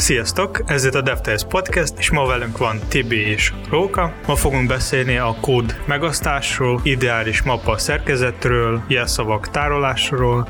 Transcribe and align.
Sziasztok! 0.00 0.62
Ez 0.66 0.84
itt 0.84 0.94
a 0.94 1.00
DevTales 1.00 1.44
Podcast, 1.48 1.98
és 1.98 2.10
ma 2.10 2.26
velünk 2.26 2.58
van 2.58 2.78
Tibi 2.88 3.16
és 3.16 3.52
Róka. 3.70 4.12
Ma 4.26 4.34
fogunk 4.34 4.68
beszélni 4.68 5.16
a 5.16 5.36
kód 5.40 5.80
megosztásról, 5.86 6.80
ideális 6.82 7.42
mappa 7.42 7.78
szerkezetről, 7.78 8.82
jelszavak 8.88 9.50
tárolásról, 9.50 10.48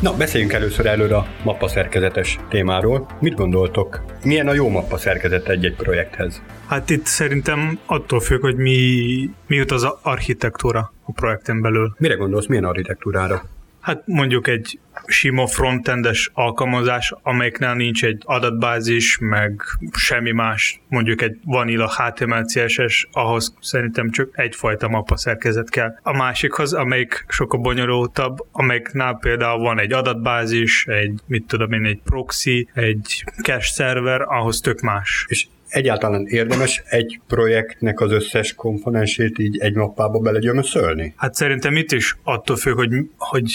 Na, 0.00 0.16
beszéljünk 0.16 0.52
először 0.52 0.86
előre 0.86 1.16
a 1.16 1.26
mappa 1.44 1.68
szerkezetes 1.68 2.38
témáról. 2.48 3.06
Mit 3.20 3.34
gondoltok? 3.34 4.04
Milyen 4.24 4.48
a 4.48 4.52
jó 4.52 4.68
mappa 4.68 4.96
szerkezet 4.96 5.48
egy-egy 5.48 5.76
projekthez? 5.76 6.42
Hát 6.66 6.90
itt 6.90 7.06
szerintem 7.06 7.78
attól 7.86 8.20
függ, 8.20 8.40
hogy 8.40 8.56
mi, 8.56 9.30
mi 9.46 9.56
jut 9.56 9.70
az 9.70 9.88
architektúra 10.02 10.92
a 11.04 11.12
projekten 11.12 11.60
belül. 11.60 11.94
Mire 11.98 12.14
gondolsz, 12.14 12.46
milyen 12.46 12.64
architektúrára? 12.64 13.42
Hát 13.84 14.02
mondjuk 14.06 14.48
egy 14.48 14.78
sima 15.06 15.46
frontendes 15.46 16.30
alkalmazás, 16.34 17.14
amelyiknél 17.22 17.74
nincs 17.74 18.04
egy 18.04 18.22
adatbázis, 18.24 19.18
meg 19.20 19.62
semmi 19.92 20.30
más, 20.30 20.80
mondjuk 20.88 21.22
egy 21.22 21.38
vanilla 21.44 21.92
HTML, 21.96 22.44
CSS, 22.44 23.08
ahhoz 23.12 23.54
szerintem 23.60 24.10
csak 24.10 24.28
egyfajta 24.32 24.88
mappa 24.88 25.16
szerkezet 25.16 25.70
kell. 25.70 25.94
A 26.02 26.16
másikhoz, 26.16 26.72
amelyik 26.72 27.24
sokkal 27.28 27.60
bonyolultabb, 27.60 28.36
amelyiknál 28.52 29.16
például 29.16 29.58
van 29.58 29.78
egy 29.78 29.92
adatbázis, 29.92 30.86
egy, 30.86 31.20
mit 31.26 31.46
tudom 31.46 31.72
én, 31.72 31.84
egy 31.84 32.00
proxy, 32.04 32.68
egy 32.74 33.24
cache 33.42 33.72
szerver, 33.72 34.20
ahhoz 34.20 34.60
tök 34.60 34.80
más. 34.80 35.24
És 35.28 35.46
egyáltalán 35.74 36.26
érdemes 36.26 36.82
egy 36.88 37.20
projektnek 37.28 38.00
az 38.00 38.12
összes 38.12 38.54
komponensét 38.54 39.38
így 39.38 39.58
egy 39.58 39.74
mappába 39.74 40.18
belegyömöszölni? 40.18 41.14
Hát 41.16 41.34
szerintem 41.34 41.76
itt 41.76 41.92
is 41.92 42.16
attól 42.22 42.56
függ, 42.56 42.76
hogy, 42.76 42.90
hogy 43.16 43.52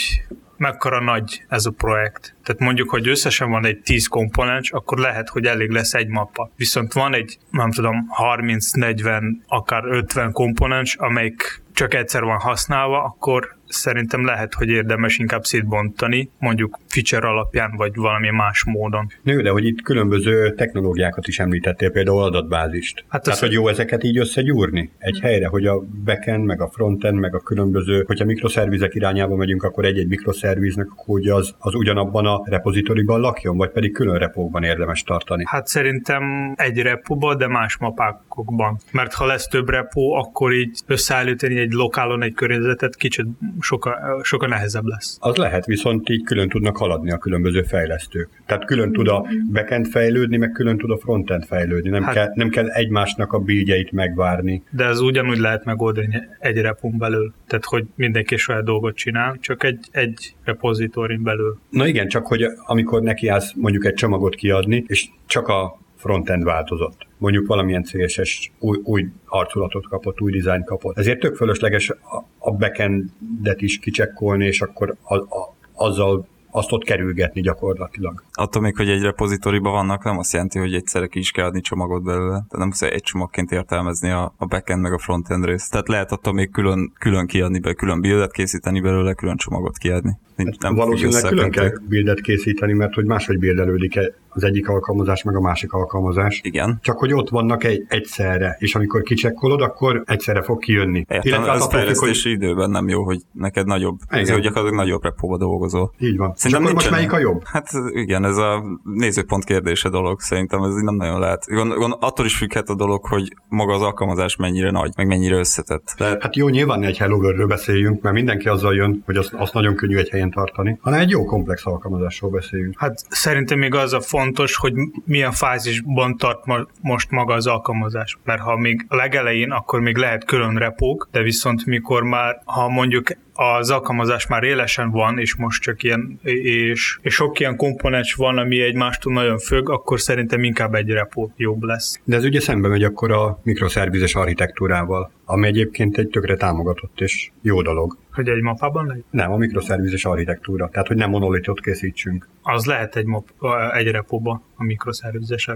mekkora 0.57 1.03
nagy 1.03 1.43
ez 1.47 1.65
a 1.65 1.71
projekt. 1.71 2.35
Tehát 2.43 2.61
mondjuk, 2.61 2.89
hogy 2.89 3.07
összesen 3.07 3.49
van 3.49 3.65
egy 3.65 3.79
10 3.79 4.07
komponens, 4.07 4.71
akkor 4.71 4.97
lehet, 4.97 5.29
hogy 5.29 5.45
elég 5.45 5.69
lesz 5.69 5.93
egy 5.93 6.07
mappa. 6.07 6.51
Viszont 6.55 6.93
van 6.93 7.13
egy, 7.13 7.37
nem 7.51 7.71
tudom, 7.71 8.09
30-40, 8.21 9.23
akár 9.47 9.83
50 9.85 10.31
komponens, 10.31 10.95
amelyik 10.95 11.61
csak 11.73 11.93
egyszer 11.93 12.23
van 12.23 12.39
használva, 12.39 13.03
akkor 13.03 13.57
szerintem 13.69 14.25
lehet, 14.25 14.53
hogy 14.53 14.69
érdemes 14.69 15.17
inkább 15.17 15.43
szétbontani, 15.43 16.29
mondjuk 16.39 16.79
feature 16.87 17.27
alapján, 17.27 17.73
vagy 17.77 17.95
valami 17.95 18.29
más 18.29 18.63
módon. 18.63 19.07
Nő, 19.23 19.41
de 19.41 19.49
hogy 19.49 19.65
itt 19.65 19.81
különböző 19.81 20.53
technológiákat 20.53 21.27
is 21.27 21.39
említettél, 21.39 21.91
például 21.91 22.21
adatbázist. 22.21 23.05
Hát 23.07 23.23
Tehát, 23.23 23.39
hogy 23.39 23.51
jó 23.51 23.67
ezeket 23.67 24.03
így 24.03 24.17
összegyúrni 24.17 24.91
egy 24.97 25.17
hmm. 25.17 25.29
helyre, 25.29 25.47
hogy 25.47 25.65
a 25.65 25.79
backend, 26.03 26.45
meg 26.45 26.61
a 26.61 26.69
frontend, 26.69 27.19
meg 27.19 27.35
a 27.35 27.39
különböző, 27.39 28.03
hogyha 28.07 28.25
mikroszervizek 28.25 28.95
irányába 28.95 29.35
megyünk, 29.35 29.63
akkor 29.63 29.85
egy-egy 29.85 30.07
mikroszerviznek 30.07 30.87
kódja 30.87 31.35
az, 31.35 31.55
az 31.57 31.73
ugyanabban 31.73 32.25
a 32.25 32.41
repozitoriban 32.45 33.19
lakjon, 33.19 33.57
vagy 33.57 33.69
pedig 33.69 33.93
külön 33.93 34.17
repókban 34.17 34.63
érdemes 34.63 35.03
tartani? 35.03 35.43
Hát 35.47 35.67
szerintem 35.67 36.53
egy 36.57 36.77
repóban, 36.77 37.37
de 37.37 37.47
más 37.47 37.77
mapákokban. 37.77 38.77
Mert 38.91 39.13
ha 39.13 39.25
lesz 39.25 39.47
több 39.47 39.69
repó, 39.69 40.13
akkor 40.13 40.53
így 40.53 40.79
összeállítani 40.85 41.59
egy 41.59 41.71
lokálon 41.71 42.23
egy 42.23 42.33
környezetet 42.33 42.95
kicsit 42.95 43.25
sokkal, 43.59 44.23
sokkal 44.23 44.47
nehezebb 44.47 44.85
lesz. 44.85 45.17
Az 45.19 45.35
lehet, 45.35 45.65
viszont 45.65 46.09
így 46.09 46.23
külön 46.23 46.49
tudnak 46.49 46.77
haladni 46.77 47.11
a 47.11 47.17
különböző 47.17 47.61
fejlesztők. 47.61 48.29
Tehát 48.45 48.65
külön 48.65 48.91
tud 48.91 49.07
a 49.07 49.25
backend 49.51 49.87
fejlődni, 49.87 50.37
meg 50.37 50.51
külön 50.51 50.77
tud 50.77 50.91
a 50.91 50.97
frontend 50.97 51.45
fejlődni. 51.45 51.89
Nem, 51.89 52.03
hát, 52.03 52.13
kell, 52.13 52.31
nem 52.33 52.49
kell 52.49 52.67
egymásnak 52.67 53.33
a 53.33 53.39
bígyeit 53.39 53.91
megvárni. 53.91 54.63
De 54.69 54.85
ez 54.85 54.99
ugyanúgy 54.99 55.37
lehet 55.37 55.65
megoldani 55.65 56.27
egy 56.39 56.57
repon 56.57 56.97
belül. 56.97 57.33
Tehát, 57.47 57.65
hogy 57.65 57.85
mindenki 57.95 58.37
saját 58.37 58.63
dolgot 58.63 58.95
csinál, 58.95 59.37
csak 59.39 59.63
egy, 59.63 59.87
egy 59.91 60.35
repozitorin 60.43 61.23
belül. 61.23 61.59
Na 61.69 61.87
igen, 61.87 62.07
csak 62.07 62.27
hogy 62.27 62.45
amikor 62.65 63.01
nekiállsz 63.01 63.53
mondjuk 63.55 63.85
egy 63.85 63.93
csomagot 63.93 64.35
kiadni, 64.35 64.83
és 64.87 65.09
csak 65.25 65.47
a 65.47 65.79
frontend 65.99 66.43
változott. 66.43 67.07
Mondjuk 67.17 67.47
valamilyen 67.47 67.83
CSS 67.83 68.51
új, 68.59 68.79
új 68.83 69.07
arculatot 69.25 69.87
kapott, 69.87 70.21
új 70.21 70.31
dizájn 70.31 70.63
kapott. 70.63 70.97
Ezért 70.97 71.19
tök 71.19 71.35
fölösleges 71.35 71.93
a 72.37 72.51
backendet 72.51 73.61
is 73.61 73.79
kicsekkolni, 73.79 74.45
és 74.45 74.61
akkor 74.61 74.95
a, 75.03 75.15
a, 75.15 75.55
azzal 75.73 76.27
azt 76.51 76.71
ott 76.71 76.83
kerülgetni 76.83 77.41
gyakorlatilag. 77.41 78.23
Attól 78.31 78.61
még, 78.61 78.75
hogy 78.75 78.89
egy 78.89 79.01
repozitoriban 79.01 79.71
vannak, 79.71 80.03
nem 80.03 80.17
azt 80.17 80.33
jelenti, 80.33 80.59
hogy 80.59 80.73
egyszerre 80.73 81.07
ki 81.07 81.19
is 81.19 81.31
kell 81.31 81.45
adni 81.45 81.61
csomagot 81.61 82.03
belőle. 82.03 82.29
Tehát 82.29 82.57
nem 82.57 82.67
muszáj 82.67 82.91
egy 82.91 83.01
csomagként 83.01 83.51
értelmezni 83.51 84.09
a, 84.09 84.33
a 84.37 84.45
backend 84.45 84.81
meg 84.81 84.93
a 84.93 84.97
frontend 84.97 85.45
részt. 85.45 85.71
Tehát 85.71 85.87
lehet 85.87 86.11
attól 86.11 86.33
még 86.33 86.51
külön, 86.51 86.91
külön 86.99 87.27
kiadni 87.27 87.59
be, 87.59 87.73
külön 87.73 88.01
buildet 88.01 88.31
készíteni 88.31 88.81
belőle, 88.81 89.13
külön 89.13 89.37
csomagot 89.37 89.77
kiadni. 89.77 90.17
Nincs, 90.43 90.57
nem 90.57 90.75
valószínűleg 90.75 91.23
külön 91.23 91.51
kell 91.51 91.71
buildet 91.89 92.21
készíteni, 92.21 92.73
mert 92.73 92.93
hogy 92.93 93.05
máshogy 93.05 93.39
buildelődik 93.39 93.99
az 94.29 94.43
egyik 94.43 94.69
alkalmazás, 94.69 95.23
meg 95.23 95.35
a 95.35 95.41
másik 95.41 95.73
alkalmazás. 95.73 96.39
Igen. 96.43 96.79
Csak 96.81 96.97
hogy 96.97 97.13
ott 97.13 97.29
vannak 97.29 97.63
egy, 97.63 97.85
egyszerre, 97.87 98.55
és 98.59 98.75
amikor 98.75 99.01
kicsekkolod, 99.01 99.61
akkor 99.61 100.03
egyszerre 100.05 100.41
fog 100.41 100.59
kijönni. 100.59 100.99
Értem, 100.99 101.21
Illetve 101.23 101.51
ez 101.51 101.67
fejlesztési 101.67 102.29
hogy... 102.29 102.37
időben 102.37 102.69
nem 102.69 102.87
jó, 102.87 103.03
hogy 103.03 103.21
neked 103.31 103.65
nagyobb, 103.65 103.97
igen. 104.09 104.19
ez, 104.19 104.29
hogy 104.29 104.41
gyakorlatilag 104.41 104.85
nagyobb 104.85 105.03
repóba 105.03 105.37
dolgozol. 105.37 105.93
Így 105.99 106.17
van. 106.17 106.33
Szerintem 106.35 106.65
akkor 106.65 106.73
most 106.75 106.91
melyik 106.91 107.11
a 107.11 107.19
jobb? 107.19 107.41
Hát 107.43 107.67
igen, 107.89 108.25
ez 108.25 108.37
a 108.37 108.63
nézőpont 108.83 109.43
kérdése 109.43 109.89
dolog, 109.89 110.19
szerintem 110.19 110.63
ez 110.63 110.73
nem 110.73 110.95
nagyon 110.95 111.19
lehet. 111.19 111.45
Gond, 111.47 111.73
gond, 111.73 111.93
attól 111.99 112.25
is 112.25 112.37
függhet 112.37 112.69
a 112.69 112.75
dolog, 112.75 113.05
hogy 113.05 113.33
maga 113.47 113.73
az 113.73 113.81
alkalmazás 113.81 114.35
mennyire 114.35 114.71
nagy, 114.71 114.91
meg 114.95 115.07
mennyire 115.07 115.37
összetett. 115.37 115.93
Lehet... 115.97 116.21
Hát 116.21 116.35
jó, 116.35 116.49
nyilván 116.49 116.83
egy 116.83 116.97
Hello 116.97 117.17
World-ről 117.17 117.47
beszéljünk, 117.47 118.01
mert 118.01 118.15
mindenki 118.15 118.47
azzal 118.47 118.75
jön, 118.75 119.03
hogy 119.05 119.15
azt, 119.15 119.33
azt 119.33 119.53
nagyon 119.53 119.75
könnyű 119.75 119.97
egy 119.97 120.09
helyen 120.09 120.28
tartani, 120.29 120.77
hanem 120.81 120.99
egy 120.99 121.09
jó 121.09 121.25
komplex 121.25 121.65
alkalmazásról 121.65 122.31
beszéljünk. 122.31 122.79
Hát 122.79 122.99
szerintem 123.09 123.59
még 123.59 123.75
az 123.75 123.93
a 123.93 124.01
fontos, 124.01 124.55
hogy 124.55 124.73
milyen 125.05 125.31
fázisban 125.31 126.17
tart 126.17 126.45
ma, 126.45 126.65
most 126.81 127.11
maga 127.11 127.33
az 127.33 127.47
alkalmazás. 127.47 128.17
Mert 128.23 128.41
ha 128.41 128.57
még 128.57 128.85
a 128.87 128.95
legelején, 128.95 129.51
akkor 129.51 129.79
még 129.79 129.97
lehet 129.97 130.25
külön 130.25 130.55
repók, 130.57 131.07
de 131.11 131.21
viszont 131.21 131.65
mikor 131.65 132.03
már, 132.03 132.41
ha 132.45 132.69
mondjuk 132.69 133.07
az 133.41 133.69
alkalmazás 133.69 134.27
már 134.27 134.43
élesen 134.43 134.91
van, 134.91 135.19
és 135.19 135.35
most 135.35 135.61
csak 135.61 135.83
ilyen, 135.83 136.19
és, 136.23 136.99
és 137.01 137.13
sok 137.13 137.39
ilyen 137.39 137.55
komponens 137.55 138.13
van, 138.13 138.37
ami 138.37 138.61
egymástól 138.61 139.13
nagyon 139.13 139.37
függ, 139.37 139.69
akkor 139.69 139.99
szerintem 139.99 140.43
inkább 140.43 140.73
egy 140.73 140.89
repo 140.89 141.29
jobb 141.35 141.61
lesz. 141.61 141.99
De 142.03 142.15
ez 142.15 142.23
ugye 142.23 142.39
szembe 142.39 142.67
megy 142.67 142.83
akkor 142.83 143.11
a 143.11 143.39
mikroszervizes 143.43 144.15
architektúrával, 144.15 145.11
ami 145.25 145.47
egyébként 145.47 145.97
egy 145.97 146.09
tökre 146.09 146.35
támogatott 146.35 146.99
és 146.99 147.31
jó 147.41 147.61
dolog. 147.61 147.97
Hogy 148.11 148.27
egy 148.27 148.41
mapában 148.41 148.85
legyen? 148.85 149.03
Nem, 149.09 149.31
a 149.31 149.37
mikroszervizes 149.37 150.05
architektúra. 150.05 150.69
Tehát, 150.69 150.87
hogy 150.87 150.97
nem 150.97 151.09
monolitot 151.09 151.59
készítsünk. 151.59 152.27
Az 152.41 152.65
lehet 152.65 152.95
egy, 152.95 153.05
map, 153.05 153.29
egy 153.73 153.87
repóba 153.87 154.41
a 154.55 154.63
mikroszervizes 154.63 155.49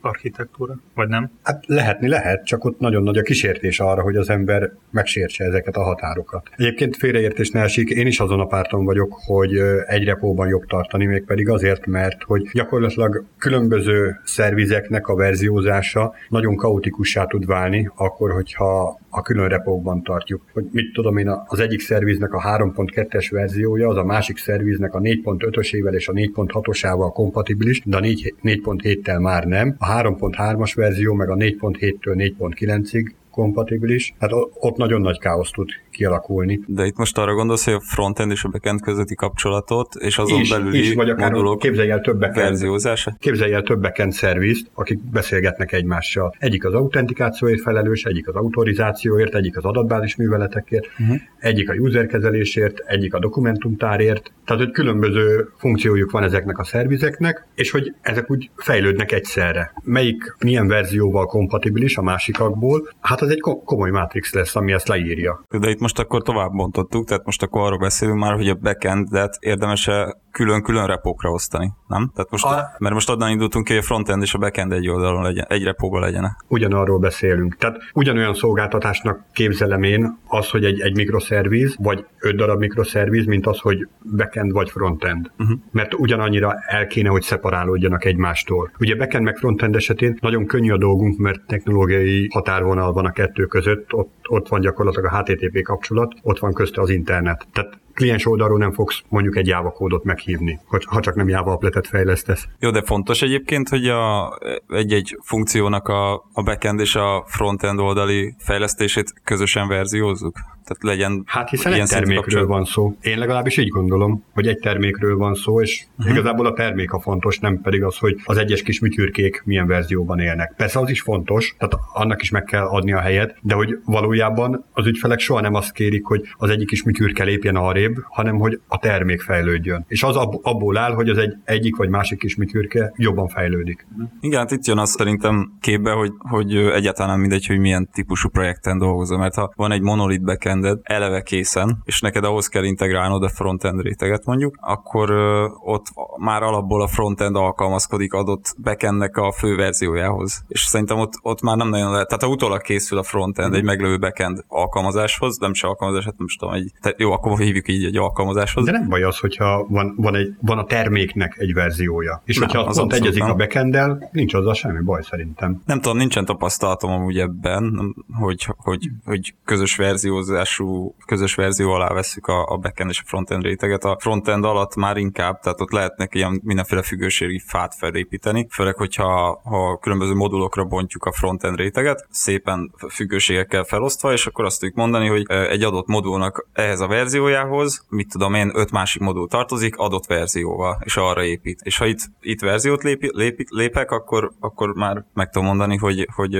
architektúra, 0.00 0.78
vagy 0.94 1.08
nem? 1.08 1.30
Hát 1.42 1.66
lehetni 1.66 2.08
lehet, 2.08 2.46
csak 2.46 2.64
ott 2.64 2.78
nagyon 2.78 3.02
nagy 3.02 3.18
a 3.18 3.22
kísértés 3.22 3.80
arra, 3.80 4.02
hogy 4.02 4.16
az 4.16 4.30
ember 4.30 4.72
megsértse 4.90 5.44
ezeket 5.44 5.76
a 5.76 5.82
határokat. 5.82 6.48
Egyébként 6.56 6.96
félreértés 7.24 7.50
ne 7.50 7.60
esik, 7.60 7.90
én 7.90 8.06
is 8.06 8.20
azon 8.20 8.40
a 8.40 8.46
párton 8.46 8.84
vagyok, 8.84 9.18
hogy 9.26 9.58
egy 9.86 10.04
repóban 10.04 10.48
jobb 10.48 10.64
tartani, 10.66 11.06
mégpedig 11.06 11.48
azért, 11.48 11.86
mert 11.86 12.22
hogy 12.22 12.48
gyakorlatilag 12.52 13.24
különböző 13.38 14.20
szervizeknek 14.24 15.08
a 15.08 15.14
verziózása 15.14 16.14
nagyon 16.28 16.56
kaotikussá 16.56 17.24
tud 17.24 17.46
válni, 17.46 17.90
akkor, 17.96 18.32
hogyha 18.32 18.98
a 19.10 19.22
külön 19.22 19.48
repókban 19.48 20.02
tartjuk. 20.02 20.42
Hogy 20.52 20.64
mit 20.70 20.92
tudom 20.92 21.16
én, 21.16 21.30
az 21.46 21.60
egyik 21.60 21.80
szerviznek 21.80 22.32
a 22.32 22.40
3.2-es 22.40 23.28
verziója, 23.30 23.88
az 23.88 23.96
a 23.96 24.04
másik 24.04 24.36
szerviznek 24.36 24.94
a 24.94 25.00
4.5-ösével 25.00 25.94
és 25.94 26.08
a 26.08 26.12
4.6-osával 26.12 27.10
kompatibilis, 27.12 27.82
de 27.84 27.96
a 27.96 28.00
4.7-tel 28.00 29.20
már 29.20 29.44
nem. 29.44 29.74
A 29.78 29.86
3.3-as 29.86 30.72
verzió 30.74 31.14
meg 31.14 31.30
a 31.30 31.34
4.7-től 31.34 32.34
4.9-ig 32.38 33.10
kompatibilis, 33.30 34.14
hát 34.18 34.30
ott 34.54 34.76
nagyon 34.76 35.00
nagy 35.00 35.18
káosz 35.18 35.50
tud 35.50 35.68
kialakulni. 35.94 36.60
De 36.66 36.86
itt 36.86 36.96
most 36.96 37.18
arra 37.18 37.34
gondolsz, 37.34 37.64
hogy 37.64 37.74
a 37.74 37.80
frontend 37.80 38.30
és 38.30 38.44
a 38.44 38.48
backend 38.48 38.80
közötti 38.80 39.14
kapcsolatot, 39.14 39.94
és 39.94 40.18
azon 40.18 40.40
is, 40.40 40.50
belüli 40.50 40.78
is, 40.78 40.94
vagy 40.94 41.10
akár 41.10 41.30
modulok 41.30 41.58
képzelj 41.58 41.90
el 41.90 42.00
több 42.00 42.20
verziózása? 42.34 43.16
Képzelj 43.18 43.52
el 43.52 43.62
több 43.62 43.80
backend 43.80 44.12
szervizt, 44.12 44.70
akik 44.74 44.98
beszélgetnek 45.10 45.72
egymással. 45.72 46.34
Egyik 46.38 46.64
az 46.64 46.74
autentikációért 46.74 47.60
felelős, 47.60 48.04
egyik 48.04 48.28
az 48.28 48.34
autorizációért, 48.34 49.34
egyik 49.34 49.56
az 49.56 49.64
adatbázis 49.64 50.16
műveletekért, 50.16 50.86
uh-huh. 50.98 51.16
egyik 51.38 51.70
a 51.70 51.72
user 51.72 52.06
kezelésért, 52.06 52.78
egyik 52.86 53.14
a 53.14 53.18
dokumentumtárért. 53.18 54.32
Tehát, 54.44 54.62
hogy 54.62 54.72
különböző 54.72 55.48
funkciójuk 55.56 56.10
van 56.10 56.22
ezeknek 56.22 56.58
a 56.58 56.64
szervizeknek, 56.64 57.46
és 57.54 57.70
hogy 57.70 57.94
ezek 58.00 58.30
úgy 58.30 58.50
fejlődnek 58.56 59.12
egyszerre. 59.12 59.72
Melyik 59.82 60.36
milyen 60.38 60.68
verzióval 60.68 61.26
kompatibilis 61.26 61.96
a 61.96 62.02
másikakból, 62.02 62.88
hát 63.00 63.20
az 63.20 63.30
egy 63.30 63.40
komoly 63.40 63.90
matrix 63.90 64.32
lesz, 64.34 64.56
ami 64.56 64.72
ezt 64.72 64.88
leírja. 64.88 65.44
De 65.58 65.68
itt 65.68 65.80
most 65.84 65.98
akkor 65.98 66.22
tovább 66.22 66.52
bontottuk, 66.52 67.06
tehát 67.06 67.24
most 67.24 67.42
akkor 67.42 67.62
arról 67.62 67.78
beszélünk 67.78 68.18
már, 68.18 68.34
hogy 68.34 68.48
a 68.48 68.54
backendet 68.54 69.36
érdemes 69.40 69.90
külön-külön 70.34 70.86
repókra 70.86 71.30
osztani, 71.30 71.72
nem? 71.88 72.10
Tehát 72.14 72.30
most, 72.30 72.44
a... 72.44 72.76
mert 72.78 72.94
most 72.94 73.10
onnan 73.10 73.30
indultunk 73.30 73.64
ki, 73.64 73.72
hogy 73.72 73.82
a 73.82 73.84
frontend 73.84 74.22
és 74.22 74.34
a 74.34 74.38
backend 74.38 74.72
egy 74.72 74.88
oldalon 74.88 75.22
legyen, 75.22 75.44
egy 75.48 75.62
repóba 75.62 75.98
legyen. 75.98 76.36
Ugyanarról 76.48 76.98
beszélünk. 76.98 77.56
Tehát 77.56 77.76
ugyanolyan 77.92 78.34
szolgáltatásnak 78.34 79.24
képzelem 79.32 79.82
én 79.82 80.18
az, 80.26 80.50
hogy 80.50 80.64
egy, 80.64 80.80
egy 80.80 80.96
mikroszerviz, 80.96 81.76
vagy 81.78 82.04
öt 82.18 82.36
darab 82.36 82.58
mikroszerviz, 82.58 83.26
mint 83.26 83.46
az, 83.46 83.58
hogy 83.58 83.88
backend 84.16 84.52
vagy 84.52 84.70
frontend. 84.70 85.30
Uh-huh. 85.38 85.58
Mert 85.70 85.94
ugyanannyira 85.94 86.54
el 86.66 86.86
kéne, 86.86 87.08
hogy 87.08 87.22
szeparálódjanak 87.22 88.04
egymástól. 88.04 88.70
Ugye 88.78 88.96
backend 88.96 89.24
meg 89.24 89.36
frontend 89.36 89.76
esetén 89.76 90.18
nagyon 90.20 90.46
könnyű 90.46 90.70
a 90.70 90.78
dolgunk, 90.78 91.18
mert 91.18 91.40
technológiai 91.46 92.28
határvonal 92.32 92.92
van 92.92 93.04
a 93.04 93.12
kettő 93.12 93.44
között, 93.46 93.92
ott, 93.92 94.12
ott 94.28 94.48
van 94.48 94.60
gyakorlatilag 94.60 95.12
a 95.12 95.18
HTTP 95.18 95.62
kapcsolat, 95.62 96.14
ott 96.22 96.38
van 96.38 96.52
közte 96.52 96.80
az 96.80 96.90
internet. 96.90 97.46
Tehát 97.52 97.82
kliens 97.94 98.26
oldalról 98.26 98.58
nem 98.58 98.72
fogsz 98.72 99.02
mondjuk 99.08 99.36
egy 99.36 99.46
Java 99.46 99.70
kódot 99.70 100.04
meghívni, 100.04 100.60
ha 100.86 101.00
csak 101.00 101.14
nem 101.14 101.28
Java 101.28 101.52
appletet 101.52 101.86
fejlesztesz. 101.86 102.46
Jó, 102.58 102.70
de 102.70 102.82
fontos 102.82 103.22
egyébként, 103.22 103.68
hogy 103.68 103.88
a, 103.88 104.38
egy-egy 104.68 105.18
funkciónak 105.22 105.88
a, 105.88 106.12
a 106.32 106.42
backend 106.42 106.80
és 106.80 106.94
a 106.94 107.24
frontend 107.26 107.78
oldali 107.78 108.34
fejlesztését 108.38 109.12
közösen 109.24 109.68
verziózzuk? 109.68 110.36
Tehát 110.64 110.82
legyen 110.82 111.22
Hát 111.26 111.48
hiszen 111.48 111.72
egy 111.72 111.88
termékről 111.88 112.46
van 112.46 112.64
szó. 112.64 112.96
Én 113.00 113.18
legalábbis 113.18 113.56
így 113.56 113.68
gondolom, 113.68 114.24
hogy 114.32 114.46
egy 114.46 114.58
termékről 114.58 115.16
van 115.16 115.34
szó, 115.34 115.60
és 115.60 115.84
uh-huh. 115.98 116.14
igazából 116.14 116.46
a 116.46 116.52
termék 116.52 116.92
a 116.92 117.00
fontos, 117.00 117.38
nem 117.38 117.60
pedig 117.60 117.82
az, 117.82 117.98
hogy 117.98 118.16
az 118.24 118.36
egyes 118.36 118.62
kis 118.62 118.80
műtyürkék 118.80 119.42
milyen 119.44 119.66
verzióban 119.66 120.18
élnek. 120.18 120.54
Persze 120.56 120.78
az 120.78 120.90
is 120.90 121.00
fontos, 121.00 121.54
tehát 121.58 121.74
annak 121.92 122.22
is 122.22 122.30
meg 122.30 122.44
kell 122.44 122.64
adni 122.64 122.92
a 122.92 123.00
helyet, 123.00 123.36
de 123.40 123.54
hogy 123.54 123.78
valójában 123.84 124.64
az 124.72 124.86
ügyfelek 124.86 125.18
soha 125.18 125.40
nem 125.40 125.54
azt 125.54 125.72
kérik, 125.72 126.04
hogy 126.04 126.22
az 126.36 126.50
egyik 126.50 126.68
kis 126.68 126.82
műtyürke 126.82 127.24
lépjen 127.24 127.56
arrébb, 127.56 127.94
hanem 128.08 128.38
hogy 128.38 128.60
a 128.68 128.78
termék 128.78 129.20
fejlődjön. 129.20 129.84
És 129.88 130.02
az 130.02 130.16
abból 130.42 130.76
áll, 130.76 130.92
hogy 130.94 131.08
az 131.08 131.18
egy, 131.18 131.34
egyik 131.44 131.76
vagy 131.76 131.88
másik 131.88 132.18
kis 132.18 132.36
műtyürke 132.36 132.92
jobban 132.96 133.28
fejlődik. 133.28 133.86
Igen, 134.20 134.38
hát 134.38 134.50
itt 134.50 134.66
jön 134.66 134.78
az 134.78 134.90
szerintem 134.90 135.52
képbe, 135.60 135.90
hogy, 135.90 136.12
hogy 136.18 136.56
egyáltalán 136.56 137.10
nem 137.10 137.20
mindegy, 137.20 137.46
hogy 137.46 137.58
milyen 137.58 137.88
típusú 137.92 138.28
projekten 138.28 138.78
dolgozom, 138.78 139.20
mert 139.20 139.34
ha 139.34 139.52
van 139.56 139.72
egy 139.72 139.80
monolit 139.80 140.22
backend 140.22 140.53
backended 140.60 140.78
eleve 140.82 141.22
készen, 141.22 141.78
és 141.84 142.00
neked 142.00 142.24
ahhoz 142.24 142.46
kell 142.46 142.64
integrálnod 142.64 143.22
a 143.22 143.28
frontend 143.28 143.80
réteget 143.80 144.24
mondjuk, 144.24 144.56
akkor 144.60 145.10
ö, 145.10 145.46
ott 145.64 145.86
már 146.16 146.42
alapból 146.42 146.82
a 146.82 146.86
frontend 146.86 147.36
alkalmazkodik 147.36 148.12
adott 148.12 148.54
backendnek 148.62 149.16
a 149.16 149.32
fő 149.32 149.56
verziójához. 149.56 150.44
És 150.48 150.60
szerintem 150.60 150.98
ott, 150.98 151.12
ott 151.22 151.42
már 151.42 151.56
nem 151.56 151.68
nagyon 151.68 151.90
lehet, 151.90 152.08
tehát 152.08 152.22
ha 152.22 152.28
utólag 152.28 152.60
készül 152.60 152.98
a 152.98 153.02
frontend 153.02 153.50
mm. 153.50 153.54
egy 153.54 153.64
meglevő 153.64 153.98
backend 153.98 154.44
alkalmazáshoz, 154.48 155.38
nem 155.38 155.50
is 155.50 155.62
alkalmazás, 155.62 156.04
hát 156.04 156.16
nem 156.16 156.26
is 156.26 156.36
tudom, 156.36 156.54
egy, 156.54 156.72
tehát 156.80 157.00
jó, 157.00 157.12
akkor 157.12 157.38
hívjuk 157.38 157.68
így 157.68 157.84
egy 157.84 157.96
alkalmazáshoz. 157.96 158.64
De 158.64 158.70
nem 158.70 158.88
baj 158.88 159.02
az, 159.02 159.18
hogyha 159.18 159.66
van, 159.68 159.94
van, 159.96 160.14
egy, 160.14 160.34
van 160.40 160.58
a 160.58 160.64
terméknek 160.64 161.34
egy 161.38 161.54
verziója. 161.54 162.22
És 162.24 162.38
nem, 162.38 162.48
hogyha 162.48 162.64
az 162.64 162.76
pont 162.76 162.92
egyezik 162.92 163.22
nem. 163.22 163.30
a 163.30 163.34
backenddel, 163.34 164.08
nincs 164.12 164.34
azzal 164.34 164.54
semmi 164.54 164.82
baj 164.82 165.02
szerintem. 165.02 165.62
Nem 165.66 165.80
tudom, 165.80 165.96
nincsen 165.96 166.24
tapasztalatom 166.24 166.90
amúgy 166.90 167.18
ebben, 167.18 167.94
hogy, 168.12 168.46
hogy, 168.56 168.90
hogy 169.04 169.34
közös 169.44 169.76
verziózás 169.76 170.43
megoldású 170.44 170.94
közös 171.06 171.34
verzió 171.34 171.70
alá 171.70 171.88
veszük 171.88 172.26
a, 172.26 172.46
a 172.46 172.56
backend 172.56 172.90
és 172.90 173.00
a 173.00 173.06
frontend 173.06 173.42
réteget. 173.42 173.84
A 173.84 173.96
frontend 174.00 174.44
alatt 174.44 174.76
már 174.76 174.96
inkább, 174.96 175.40
tehát 175.40 175.60
ott 175.60 175.70
lehetnek 175.70 176.14
ilyen 176.14 176.40
mindenféle 176.44 176.82
függőségi 176.82 177.42
fát 177.46 177.74
felépíteni, 177.74 178.46
főleg, 178.50 178.74
hogyha 178.76 179.40
ha 179.44 179.78
különböző 179.78 180.14
modulokra 180.14 180.64
bontjuk 180.64 181.04
a 181.04 181.12
frontend 181.12 181.56
réteget, 181.56 182.06
szépen 182.10 182.74
függőségekkel 182.88 183.64
felosztva, 183.64 184.12
és 184.12 184.26
akkor 184.26 184.44
azt 184.44 184.60
tudjuk 184.60 184.78
mondani, 184.78 185.08
hogy 185.08 185.24
egy 185.28 185.62
adott 185.62 185.86
modulnak 185.86 186.48
ehhez 186.52 186.80
a 186.80 186.86
verziójához, 186.86 187.86
mit 187.88 188.08
tudom 188.12 188.34
én, 188.34 188.50
öt 188.54 188.70
másik 188.70 189.02
modul 189.02 189.28
tartozik 189.28 189.76
adott 189.76 190.06
verzióval, 190.06 190.78
és 190.84 190.96
arra 190.96 191.24
épít. 191.24 191.60
És 191.62 191.78
ha 191.78 191.86
itt, 191.86 192.00
itt 192.20 192.40
verziót 192.40 192.82
lépi, 192.82 193.10
lépi, 193.12 193.46
lépek, 193.48 193.90
akkor, 193.90 194.32
akkor 194.40 194.74
már 194.74 195.04
meg 195.14 195.30
tudom 195.30 195.48
mondani, 195.48 195.76
hogy, 195.76 196.08
hogy 196.14 196.30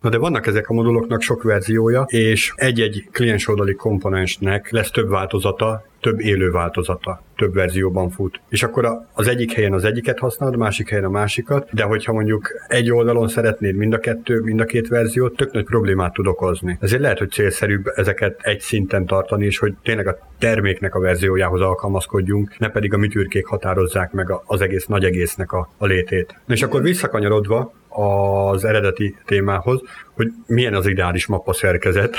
Na 0.00 0.08
de 0.08 0.18
vannak 0.18 0.46
ezek 0.46 0.68
a 0.68 0.72
moduloknak 0.72 1.20
sok 1.20 1.42
verziója, 1.42 2.04
és 2.06 2.52
egy-egy 2.56 3.08
kliens 3.10 3.41
kliens 3.42 3.48
oldali 3.48 3.74
komponensnek 3.74 4.70
lesz 4.70 4.90
több 4.90 5.08
változata, 5.08 5.84
több 6.00 6.20
élő 6.20 6.50
változata, 6.50 7.22
több 7.36 7.54
verzióban 7.54 8.10
fut. 8.10 8.40
És 8.48 8.62
akkor 8.62 8.88
az 9.12 9.28
egyik 9.28 9.52
helyen 9.52 9.72
az 9.72 9.84
egyiket 9.84 10.18
használod, 10.18 10.56
másik 10.56 10.88
helyen 10.88 11.04
a 11.04 11.10
másikat, 11.10 11.68
de 11.72 11.82
hogyha 11.82 12.12
mondjuk 12.12 12.48
egy 12.68 12.90
oldalon 12.90 13.28
szeretnéd 13.28 13.74
mind 13.74 13.92
a 13.92 13.98
kettő, 13.98 14.40
mind 14.40 14.60
a 14.60 14.64
két 14.64 14.88
verziót, 14.88 15.36
tök 15.36 15.52
nagy 15.52 15.64
problémát 15.64 16.12
tud 16.12 16.26
okozni. 16.26 16.76
Ezért 16.80 17.02
lehet, 17.02 17.18
hogy 17.18 17.30
célszerűbb 17.30 17.86
ezeket 17.94 18.40
egy 18.42 18.60
szinten 18.60 19.06
tartani, 19.06 19.44
és 19.44 19.58
hogy 19.58 19.74
tényleg 19.82 20.06
a 20.06 20.18
terméknek 20.38 20.94
a 20.94 21.00
verziójához 21.00 21.60
alkalmazkodjunk, 21.60 22.58
ne 22.58 22.68
pedig 22.68 22.94
a 22.94 22.96
műtürkék 22.96 23.46
határozzák 23.46 24.12
meg 24.12 24.26
az 24.46 24.60
egész 24.60 24.86
nagy 24.86 25.04
egésznek 25.04 25.52
a, 25.52 25.68
a 25.78 25.86
létét. 25.86 26.34
És 26.46 26.62
akkor 26.62 26.82
visszakanyarodva 26.82 27.72
az 27.88 28.64
eredeti 28.64 29.16
témához, 29.26 29.80
hogy 30.12 30.28
milyen 30.46 30.74
az 30.74 30.86
ideális 30.86 31.26
mappa 31.26 31.52
szerkezet, 31.52 32.16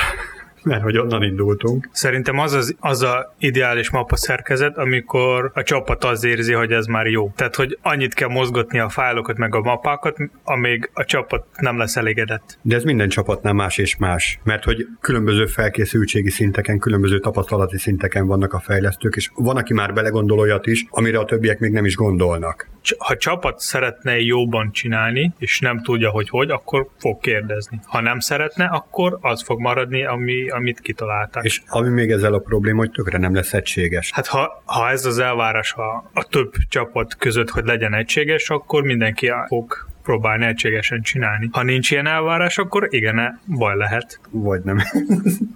mert 0.64 0.82
hogy 0.82 0.98
onnan 0.98 1.24
indultunk. 1.24 1.90
Szerintem 1.92 2.40
az 2.40 2.54
az, 2.54 2.76
az 2.80 3.02
a 3.02 3.36
ideális 3.38 3.90
mappa 3.90 4.16
szerkezet, 4.16 4.78
amikor 4.78 5.52
a 5.54 5.64
csapat 5.64 6.04
az 6.04 6.24
érzi, 6.24 6.54
hogy 6.54 6.72
ez 6.72 6.86
már 6.86 7.06
jó. 7.06 7.32
Tehát, 7.36 7.56
hogy 7.56 7.78
annyit 7.82 8.14
kell 8.14 8.30
mozgatni 8.30 8.80
a 8.80 8.90
fájlokat 8.90 9.38
meg 9.38 9.56
a 9.56 9.62
mappákat, 9.62 10.18
amíg 10.44 10.90
a 10.94 11.04
csapat 11.06 11.46
nem 11.58 11.78
lesz 11.78 11.96
elégedett. 11.96 12.58
De 12.62 12.76
ez 12.76 12.84
minden 12.84 13.10
csapatnál 13.10 13.54
más 13.54 13.78
és 13.78 13.98
más, 13.98 14.40
mert 14.44 14.64
hogy 14.64 14.88
különböző 15.00 15.46
felkészültségi 15.46 16.30
szinteken, 16.30 16.80
különböző 16.80 17.20
tapasztalati 17.20 17.78
szinteken 17.78 18.28
vannak 18.28 18.54
a 18.54 18.60
fejlesztők, 18.60 19.16
és 19.16 19.30
van, 19.36 19.58
aki 19.58 19.74
már 19.74 19.94
belegondol 19.94 20.40
olyat 20.40 20.68
is, 20.68 20.86
amire 20.90 21.20
a 21.20 21.26
többiek 21.26 21.60
még 21.60 21.72
nem 21.72 21.86
is 21.86 21.96
gondolnak. 21.96 22.72
Ha 22.98 23.18
csapat 23.18 23.60
szeretne 23.60 24.20
jóban 24.20 24.72
csinálni, 24.72 25.34
és 25.38 25.60
nem 25.60 25.82
tudja, 25.82 26.10
hogy 26.10 26.30
hogy, 26.30 26.50
akkor 26.50 26.88
fog 26.98 27.20
kérdezni. 27.20 27.80
Ha 27.86 28.02
nem 28.02 28.20
szeretne, 28.20 28.66
akkor 28.66 29.18
az 29.22 29.44
fog 29.44 29.60
maradni, 29.60 30.06
ami, 30.06 30.50
amit 30.54 30.80
kitaláltak. 30.80 31.44
És 31.44 31.62
ami 31.68 31.90
még 31.90 32.12
ezzel 32.12 32.34
a 32.34 32.40
probléma, 32.40 32.78
hogy 32.78 32.92
tökre 32.92 33.18
nem 33.18 33.36
lesz 33.36 33.54
egységes. 33.54 34.12
Hát 34.12 34.28
ha, 34.28 34.64
ha 34.66 34.90
ez 34.90 35.06
az 35.06 35.20
elvárás 35.20 35.74
a, 35.74 36.10
a 36.14 36.24
több 36.24 36.54
csapat 36.70 37.16
között, 37.16 37.50
hogy 37.50 37.66
legyen 37.66 37.94
egységes, 37.94 38.50
akkor 38.50 38.84
mindenki 38.84 39.32
fog 39.48 39.92
próbálni 40.04 40.46
egységesen 40.46 41.02
csinálni. 41.02 41.50
Ha 41.52 41.64
nincs 41.64 41.92
ilyen 41.92 42.08
elvárás, 42.08 42.58
akkor 42.58 42.88
igen, 42.90 43.40
baj 43.46 43.78
lehet. 43.78 44.20
Vagy 44.30 44.62
nem. 44.64 44.78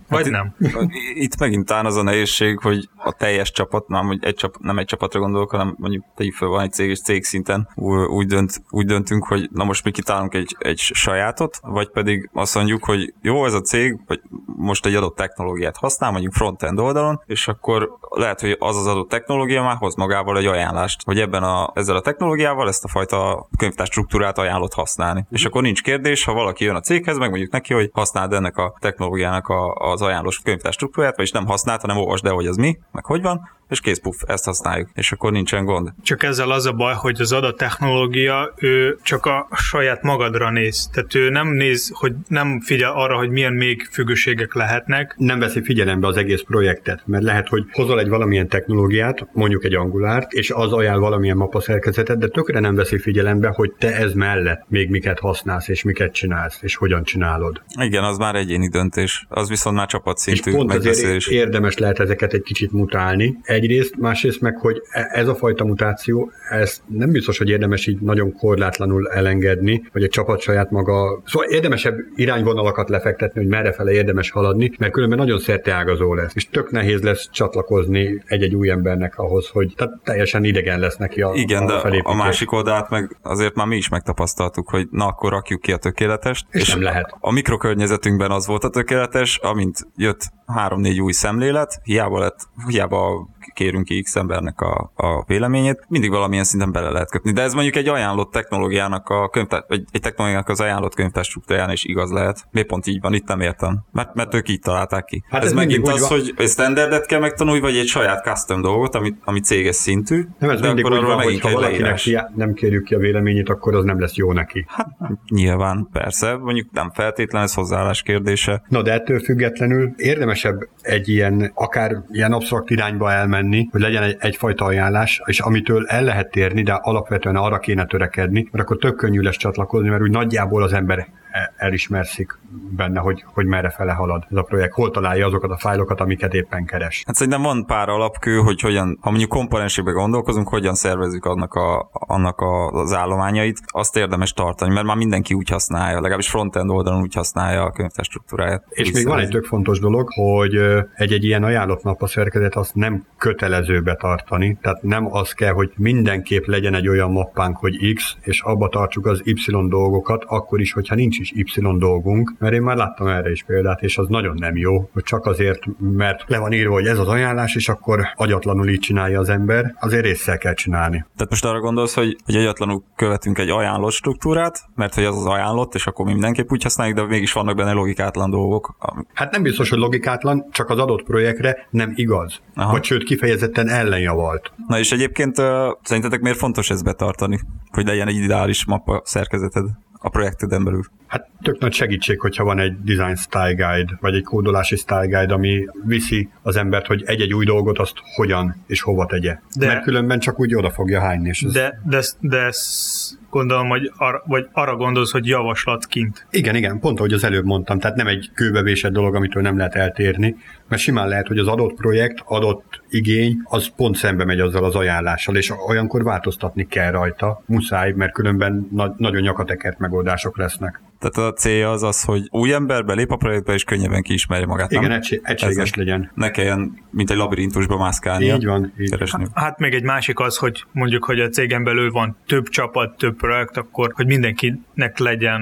Vagy 0.10 0.30
hát 0.32 0.32
nem. 0.32 0.56
Itt 1.14 1.40
megint 1.40 1.66
talán 1.66 1.86
az 1.86 1.96
a 1.96 2.04
nehézség, 2.04 2.60
hogy 2.60 2.90
a 2.96 3.12
teljes 3.12 3.52
csapat, 3.52 3.88
nem, 3.88 4.06
hogy 4.06 4.18
egy 4.22 4.36
csap, 4.36 4.56
nem 4.60 4.78
egy 4.78 4.86
csapatra 4.86 5.20
gondolok, 5.20 5.52
hanem 5.52 5.76
mondjuk 5.78 6.04
tegyük 6.16 6.34
fel 6.34 6.48
van 6.48 6.62
egy 6.62 6.72
cég 6.72 6.90
és 6.90 7.02
cég 7.02 7.24
szinten 7.24 7.70
úgy, 8.08 8.28
dönt, 8.28 8.62
úgy 8.70 8.86
döntünk, 8.86 9.26
hogy 9.26 9.50
na 9.54 9.64
most 9.64 9.84
mi 9.84 9.92
kitálunk 9.92 10.34
egy, 10.34 10.56
egy 10.60 10.78
sajátot, 10.78 11.60
vagy 11.62 11.90
pedig 11.90 12.30
azt 12.34 12.56
mondjuk, 12.56 12.84
hogy 12.84 13.14
jó, 13.22 13.46
ez 13.46 13.54
a 13.54 13.62
cég, 13.62 14.00
vagy 14.08 14.22
most 14.46 14.86
egy 14.86 14.96
adott 14.96 15.16
technológiát 15.16 15.78
használ, 15.78 16.12
mondjuk 16.12 16.34
frontend 16.34 16.80
oldalon, 16.80 17.22
és 17.26 17.48
akkor 17.48 17.98
lehet, 18.10 18.42
hogy 18.42 18.56
az 18.60 18.78
az 18.78 18.88
adott 18.88 19.10
technológia 19.10 19.64
már 19.64 19.76
hoz 19.78 19.96
magával 19.96 20.38
egy 20.38 20.46
ajánlást, 20.46 21.04
hogy 21.04 21.20
ebben 21.20 21.44
a, 21.44 21.72
ezzel 21.74 21.96
a 21.96 22.02
technológiával 22.02 22.68
ezt 22.68 22.84
a 22.84 22.88
fajta 22.88 23.48
könyvtár 23.58 23.88
struktúrát 23.88 24.37
technológiát 24.38 24.58
ajánlott 24.58 24.74
használni. 24.74 25.20
Mm. 25.20 25.24
És 25.30 25.46
akkor 25.46 25.62
nincs 25.62 25.82
kérdés, 25.82 26.24
ha 26.24 26.34
valaki 26.34 26.64
jön 26.64 26.76
a 26.76 26.80
céghez, 26.80 27.18
meg 27.18 27.30
mondjuk 27.30 27.52
neki, 27.52 27.74
hogy 27.74 27.90
használd 27.94 28.34
ennek 28.34 28.58
a 28.58 28.78
technológiának 28.80 29.48
a, 29.48 29.74
az 29.74 30.02
ajánlós 30.02 30.40
könyvtár 30.44 30.74
struktúrát, 30.74 31.16
vagyis 31.16 31.32
nem 31.32 31.46
használt, 31.46 31.82
hanem 31.82 31.98
olvasd 31.98 32.26
el, 32.26 32.34
hogy 32.34 32.48
az 32.48 32.58
mi, 32.58 32.78
meg 32.92 33.06
hogy 33.06 33.22
van, 33.22 33.50
és 33.70 33.80
kész 33.80 34.00
puff, 34.00 34.22
ezt 34.26 34.46
használjuk, 34.46 34.90
és 34.94 35.12
akkor 35.12 35.32
nincsen 35.32 35.66
gond. 35.66 35.90
Csak 36.04 36.24
ezzel 36.24 36.52
az 36.52 36.66
a 36.66 36.72
baj, 36.72 36.94
hogy 36.94 37.22
az 37.22 37.32
adott 37.32 37.58
technológia, 37.58 38.54
ő 38.56 38.98
csak 39.04 39.26
a 39.26 39.48
saját 39.56 40.02
magadra 40.02 40.52
néz. 40.52 40.90
Tehát 40.94 41.16
ő 41.16 41.30
nem 41.30 41.48
néz, 41.48 41.92
hogy 41.94 42.14
nem 42.28 42.62
figyel 42.62 42.92
arra, 42.92 43.18
hogy 43.18 43.30
milyen 43.30 43.54
még 43.54 43.88
függőségek 43.92 44.54
lehetnek. 44.54 45.16
Nem 45.18 45.40
veszi 45.40 45.62
figyelembe 45.64 46.08
az 46.08 46.18
egész 46.18 46.42
projektet, 46.42 47.02
mert 47.06 47.24
lehet, 47.24 47.48
hogy 47.48 47.64
hozol 47.72 48.00
egy 48.00 48.10
valamilyen 48.10 48.48
technológiát, 48.48 49.28
mondjuk 49.34 49.64
egy 49.64 49.76
angulárt, 49.76 50.32
és 50.32 50.50
az 50.50 50.72
ajánl 50.74 51.00
valamilyen 51.00 51.38
mapa 51.38 51.60
szerkezetet, 51.60 52.18
de 52.18 52.28
tökre 52.28 52.60
nem 52.60 52.76
veszi 52.76 53.00
figyelembe, 53.00 53.48
hogy 53.48 53.72
te 53.78 53.96
ez 53.96 54.14
mellett 54.28 54.66
még 54.68 54.90
miket 54.90 55.20
használsz, 55.20 55.68
és 55.68 55.84
miket 55.84 56.12
csinálsz, 56.12 56.60
és 56.62 56.76
hogyan 56.76 57.04
csinálod. 57.04 57.62
Igen, 57.82 58.04
az 58.04 58.18
már 58.18 58.36
egyéni 58.36 58.70
döntés. 58.70 59.26
Az 59.30 59.50
viszont 59.50 59.76
már 59.76 59.88
csapatszintű 59.88 60.52
és 60.52 60.56
pont 60.56 60.74
azért 60.74 61.28
érdemes 61.28 61.78
lehet 61.78 62.00
ezeket 62.00 62.34
egy 62.34 62.42
kicsit 62.42 62.72
mutálni 62.72 63.38
egyrészt, 63.44 63.98
másrészt 63.98 64.42
meg, 64.42 64.58
hogy 64.58 64.82
e- 64.90 65.10
ez 65.12 65.28
a 65.28 65.36
fajta 65.36 65.66
mutáció, 65.66 66.32
ez 66.50 66.82
nem 66.88 67.12
biztos, 67.12 67.38
hogy 67.38 67.50
érdemes 67.50 67.88
így 67.88 68.00
nagyon 68.00 68.34
korlátlanul 68.34 69.10
elengedni, 69.10 69.84
vagy 69.94 70.04
a 70.04 70.08
csapat 70.08 70.42
saját 70.42 70.72
maga, 70.72 71.22
szóval 71.26 71.50
érdemesebb 71.50 71.96
irányvonalakat 72.16 72.90
lefektetni, 72.90 73.40
hogy 73.42 73.50
merre 73.50 73.72
fele 73.72 73.92
érdemes 73.92 74.30
haladni, 74.30 74.72
mert 74.80 74.92
különben 74.92 75.18
nagyon 75.18 75.40
ágazó 75.70 76.14
lesz, 76.14 76.32
és 76.36 76.50
tök 76.50 76.72
nehéz 76.72 77.02
lesz 77.02 77.30
csatlakozni 77.32 78.24
egy-egy 78.26 78.56
új 78.56 78.70
embernek 78.70 79.18
ahhoz, 79.18 79.48
hogy 79.48 79.74
tehát 79.76 79.94
teljesen 80.04 80.44
idegen 80.44 80.80
lesz 80.80 80.98
neki 80.98 81.22
a 81.22 81.32
Igen, 81.34 81.64
a 81.64 81.90
de 81.90 82.00
a 82.04 82.16
másik 82.16 82.52
oldalt 82.52 82.90
meg 82.90 83.18
azért 83.22 83.56
már 83.56 83.68
mi 83.68 83.76
is 83.76 83.90
megtapasztaltuk, 84.18 84.70
hogy 84.70 84.88
na 84.92 85.06
akkor 85.06 85.32
rakjuk 85.32 85.62
ki 85.62 85.72
a 85.72 85.78
tökéletest. 85.78 86.46
És, 86.50 86.62
és 86.62 86.70
nem 86.70 86.82
lehet. 86.82 87.16
A 87.20 87.32
mikrokörnyezetünkben 87.32 88.32
az 88.32 88.48
volt 88.48 88.64
a 88.64 88.70
tökéletes, 88.70 89.38
amint 89.38 89.88
jött 89.96 90.32
három-négy 90.46 91.02
új 91.02 91.12
szemlélet, 91.12 91.80
hiába, 91.84 92.20
lett, 92.20 92.48
hiába 92.68 93.28
kérünk 93.54 93.86
ki 93.86 94.02
X 94.02 94.16
embernek 94.16 94.62
a, 94.62 94.92
a 94.96 95.24
véleményét, 95.28 95.86
mindig 95.88 96.10
valamilyen 96.10 96.44
szinten 96.44 96.72
bele 96.72 96.90
lehet 96.90 97.12
kötni. 97.12 97.32
De 97.32 97.42
ez 97.42 97.54
mondjuk 97.54 97.76
egy 97.76 97.88
ajánlott 97.88 98.32
technológiának 98.32 99.10
a 99.10 99.30
könyvtár, 99.30 99.64
vagy 99.68 99.84
egy 99.92 100.02
technológiának 100.02 100.50
az 100.50 100.62
ajánlott 100.62 100.96
könyvtár 100.96 101.24
struktúráján 101.24 101.72
is 101.72 101.84
igaz 101.84 102.12
lehet. 102.12 102.48
Miért 102.52 102.68
pont 102.68 102.88
így 102.88 103.02
van? 103.02 103.14
Itt 103.14 103.28
nem 103.28 103.42
értem. 103.42 103.80
Mert, 103.92 104.14
mert 104.14 104.34
ők 104.34 104.50
így 104.50 104.60
találták 104.60 105.06
ki. 105.06 105.24
Hát 105.30 105.42
ez, 105.42 105.48
ez 105.48 105.54
megint 105.54 105.88
az, 105.88 106.00
van. 106.00 106.10
hogy 106.10 106.34
egy 106.38 106.50
standardet 106.50 107.06
kell 107.06 107.20
megtanulni, 107.20 107.60
vagy 107.60 107.78
egy 107.78 107.88
saját 107.88 108.24
custom 108.24 108.62
dolgot, 108.62 108.96
ami, 108.96 109.14
ami 109.24 109.40
céges 109.40 109.76
szintű. 109.76 110.28
Nem, 110.40 110.50
ez 110.50 110.62
mindig 110.62 110.86
úgy 110.86 111.02
van, 111.02 111.22
hogy 111.22 111.40
ha 111.40 111.52
valakinek 111.52 112.00
nem 112.36 112.54
kérjük 112.54 112.84
ki 112.84 112.96
a 112.96 112.98
véleményét, 112.98 113.50
akkor 113.50 113.76
az 113.76 113.84
nem 113.84 114.00
lesz 114.00 114.16
jó 114.16 114.34
neki. 114.34 114.66
Hát 114.68 114.88
nyilván, 115.30 115.88
persze, 115.92 116.36
mondjuk 116.36 116.72
nem 116.72 116.92
feltétlen 116.94 117.44
ez 117.44 117.54
hozzáállás 117.54 118.02
kérdése. 118.02 118.62
Na 118.68 118.82
de 118.82 118.92
ettől 118.92 119.20
függetlenül 119.20 119.94
érdemesebb 119.96 120.68
egy 120.82 121.10
ilyen, 121.10 121.52
akár 121.54 122.04
ilyen 122.12 122.32
absztrakt 122.32 122.70
irányba 122.70 123.12
elmenni, 123.12 123.37
hogy 123.72 123.82
legyen 123.82 124.04
egy, 124.04 124.16
egyfajta 124.20 124.66
ajánlás, 124.66 125.22
és 125.26 125.40
amitől 125.40 125.86
el 125.88 126.04
lehet 126.04 126.32
térni, 126.32 126.64
de 126.64 126.74
alapvetően 126.74 127.36
arra 127.36 127.60
kéne 127.60 127.86
törekedni, 127.86 128.48
mert 128.52 128.64
akkor 128.64 128.78
tök 128.78 128.96
könnyű 128.96 129.20
lesz 129.22 129.38
csatlakozni, 129.38 129.90
mert 129.90 130.02
úgy 130.02 130.12
nagyjából 130.12 130.64
az 130.64 130.74
ember 130.74 131.08
elismerszik 131.56 132.40
benne, 132.76 133.00
hogy, 133.00 133.24
hogy 133.34 133.46
merre 133.46 133.70
fele 133.70 133.92
halad 133.92 134.26
ez 134.32 134.38
a 134.38 134.42
projekt, 134.42 134.74
hol 134.74 134.92
találja 134.92 135.26
azokat 135.26 135.52
a 135.52 135.58
fájlokat, 135.58 136.00
amiket 136.00 136.34
éppen 136.34 136.66
keres. 136.66 137.04
Hát 137.06 137.16
szerintem 137.16 137.42
van 137.42 137.66
pár 137.66 137.90
alapkő, 137.90 138.38
hogy 138.38 138.62
hogyan, 138.62 138.98
ha 139.02 139.10
mondjuk 139.10 139.30
komponenségbe 139.30 139.92
gondolkozunk, 139.92 140.48
hogyan 140.48 140.74
szervezzük 140.74 141.26
annak, 141.26 141.54
a, 141.54 141.90
annak 141.92 142.40
a, 142.40 142.68
az 142.68 142.94
állományait, 142.94 143.60
azt 143.66 143.98
érdemes 143.98 144.34
tartani, 144.34 144.74
mert 144.74 144.86
már 144.86 144.96
mindenki 144.96 145.34
úgy 145.34 145.50
használja, 145.50 145.96
legalábbis 145.96 146.30
frontend 146.30 146.70
oldalon 146.70 147.02
úgy 147.02 147.14
használja 147.14 147.64
a 147.64 147.72
könyvtár 147.72 148.06
struktúráját. 148.06 148.64
És 148.70 148.92
még 148.92 149.08
van 149.08 149.20
egy 149.20 149.30
tök 149.30 149.46
fontos 149.46 149.80
dolog, 149.80 150.10
hogy 150.14 150.56
egy-egy 150.96 151.24
ilyen 151.24 151.44
ajánlott 151.44 151.84
a 151.84 152.08
szerkezet 152.08 152.56
azt 152.56 152.76
nem 152.76 153.06
kötelező 153.18 153.82
betartani, 153.82 154.58
tehát 154.62 154.82
nem 154.82 155.14
az 155.14 155.32
kell, 155.32 155.54
hogy 155.54 155.72
mindenképp 155.76 156.46
legyen 156.46 156.74
egy 156.74 156.88
olyan 156.88 157.12
mappánk, 157.12 157.58
hogy 157.58 157.94
X, 157.94 158.16
és 158.22 158.42
abba 158.42 158.70
tartsuk 158.70 159.06
az 159.06 159.22
Y 159.24 159.68
dolgokat, 159.68 160.24
akkor 160.28 160.60
is, 160.60 160.74
hogyha 160.74 160.96
nincs 160.96 161.17
is 161.20 161.32
Y 161.32 161.62
dolgunk, 161.78 162.36
mert 162.40 162.54
én 162.54 162.62
már 162.62 162.76
láttam 162.76 163.08
erre 163.08 163.32
is 163.32 163.44
példát, 163.44 163.82
és 163.82 163.98
az 163.98 164.08
nagyon 164.08 164.36
nem 164.40 164.58
jó, 164.58 164.90
hogy 164.94 165.04
csak 165.04 165.26
azért, 165.26 165.64
mert 165.80 166.24
le 166.28 166.38
van 166.38 166.52
írva, 166.52 166.74
hogy 166.74 166.86
ez 166.88 167.00
az 167.00 167.08
ajánlás, 167.08 167.56
és 167.56 167.70
akkor 167.70 168.02
agyatlanul 168.16 168.70
így 168.70 168.80
csinálja 168.80 169.20
az 169.20 169.30
ember, 169.30 169.76
azért 169.80 170.06
észre 170.06 170.38
kell 170.38 170.54
csinálni. 170.54 171.06
Tehát 171.16 171.30
most 171.30 171.46
arra 171.46 171.60
gondolsz, 171.60 171.96
hogy, 171.96 172.16
hogy 172.26 172.36
agyatlanul 172.36 172.84
követünk 172.96 173.38
egy 173.38 173.50
ajánlott 173.50 173.92
struktúrát, 173.92 174.60
mert 174.76 174.94
hogy 174.94 175.04
az 175.04 175.18
az 175.18 175.26
ajánlott, 175.26 175.76
és 175.76 175.88
akkor 175.88 176.06
mi 176.06 176.12
mindenképp 176.12 176.52
úgy 176.52 176.64
használjuk, 176.64 176.98
de 176.98 177.06
mégis 177.06 177.32
vannak 177.34 177.56
benne 177.56 177.72
logikátlan 177.72 178.30
dolgok. 178.30 178.76
Ami... 178.80 179.04
Hát 179.14 179.32
nem 179.32 179.44
biztos, 179.44 179.70
hogy 179.70 179.80
logikátlan, 179.80 180.46
csak 180.52 180.70
az 180.70 180.80
adott 180.80 181.04
projektre 181.04 181.68
nem 181.70 181.92
igaz. 181.96 182.42
Aha. 182.56 182.72
Vagy 182.72 182.84
sőt, 182.84 183.04
kifejezetten 183.04 183.68
ellenjavalt. 183.68 184.52
Na 184.68 184.80
és 184.80 184.92
egyébként 184.92 185.36
szerintetek 185.82 186.22
miért 186.22 186.38
fontos 186.38 186.70
ezt 186.70 186.84
betartani, 186.84 187.40
hogy 187.72 187.86
legyen 187.86 188.08
egy 188.08 188.16
ideális 188.16 188.66
mappa 188.66 189.02
szerkezeted? 189.06 189.66
A 190.00 190.10
projekteden 190.10 190.64
belül? 190.64 190.84
Hát 191.08 191.30
tök 191.42 191.60
nagy 191.60 191.74
segítség, 191.74 192.20
hogyha 192.20 192.44
van 192.44 192.60
egy 192.60 192.84
design 192.84 193.16
style 193.16 193.54
guide, 193.54 193.98
vagy 194.00 194.16
egy 194.16 194.24
kódolási 194.24 194.76
style 194.76 195.06
guide, 195.06 195.34
ami 195.34 195.68
viszi 195.86 196.30
az 196.42 196.56
embert, 196.56 196.88
hogy 196.88 197.04
egy-egy 197.06 197.34
új 197.34 197.46
dolgot 197.46 197.80
azt 197.80 197.94
hogyan 198.16 198.64
és 198.68 198.82
hova 198.82 199.06
tegye. 199.06 199.40
De, 199.56 199.68
Mert 199.68 199.84
különben 199.84 200.20
csak 200.20 200.40
úgy 200.40 200.56
oda 200.56 200.72
fogja 200.72 201.00
hányni. 201.00 201.28
És 201.28 201.42
ez... 201.42 201.52
de, 201.52 201.82
de, 201.86 202.02
de 202.20 202.38
ezt 202.38 203.20
gondolom, 203.30 203.70
hogy 203.70 203.92
ar, 203.98 204.24
vagy 204.26 204.48
arra 204.52 204.76
gondolsz, 204.76 205.12
hogy 205.12 205.28
javaslatként. 205.28 206.28
Igen, 206.30 206.56
igen, 206.56 206.80
pont 206.80 206.98
ahogy 206.98 207.14
az 207.14 207.24
előbb 207.24 207.46
mondtam, 207.46 207.80
tehát 207.80 207.96
nem 207.96 208.08
egy 208.08 208.30
kőbevésett 208.34 208.92
dolog, 208.92 209.16
amitől 209.16 209.44
nem 209.44 209.58
lehet 209.58 209.76
eltérni, 209.76 210.36
mert 210.68 210.82
simán 210.82 211.08
lehet, 211.08 211.28
hogy 211.28 211.38
az 211.38 211.48
adott 211.48 211.74
projekt, 211.74 212.20
adott 212.26 212.82
igény, 212.90 213.38
az 213.44 213.68
pont 213.76 213.96
szembe 213.96 214.26
megy 214.26 214.40
azzal 214.40 214.64
az 214.64 214.76
ajánlással, 214.76 215.36
és 215.36 215.52
olyankor 215.68 216.04
változtatni 216.04 216.68
kell 216.68 216.92
rajta, 216.92 217.44
muszáj, 217.46 217.92
mert 217.92 218.14
különben 218.14 218.68
na- 218.72 218.96
nagyon 218.98 219.22
nyakatekert 219.22 219.80
megoldások 219.80 220.38
lesznek. 220.38 220.82
Tehát 221.00 221.32
a 221.32 221.34
célja 221.34 221.72
az 221.72 221.84
az, 221.84 222.04
hogy 222.04 222.28
új 222.32 222.54
ember 222.54 222.86
belép 222.86 223.12
a 223.12 223.16
projektbe, 223.16 223.54
és 223.54 223.64
könnyebben 223.64 224.02
kiismerje 224.02 224.46
magát. 224.46 224.72
Igen, 224.72 224.84
nem? 224.84 224.92
Egység, 224.92 225.22
egységes 225.24 225.56
Ezen 225.58 225.86
legyen. 225.86 226.12
Ne 226.16 226.32
kelljen, 226.32 226.84
mint 226.92 227.12
egy 227.12 227.18
labirintusba 227.18 227.78
mászkálnia. 227.78 228.36
Így 228.36 228.46
van. 228.46 228.74
Így. 228.80 228.96
Hát, 229.12 229.30
hát 229.34 229.60
még 229.60 229.74
egy 229.74 229.84
másik 229.84 230.20
az, 230.20 230.38
hogy 230.38 230.64
mondjuk, 230.72 231.06
hogy 231.06 231.20
a 231.20 231.30
cégen 231.30 231.64
belül 231.64 231.92
van 231.92 232.18
több 232.26 232.48
csapat, 232.48 232.98
több 232.98 233.16
projekt, 233.16 233.58
akkor 233.58 233.92
hogy 233.96 234.06
mindenkinek 234.06 234.98
legyen 234.98 235.42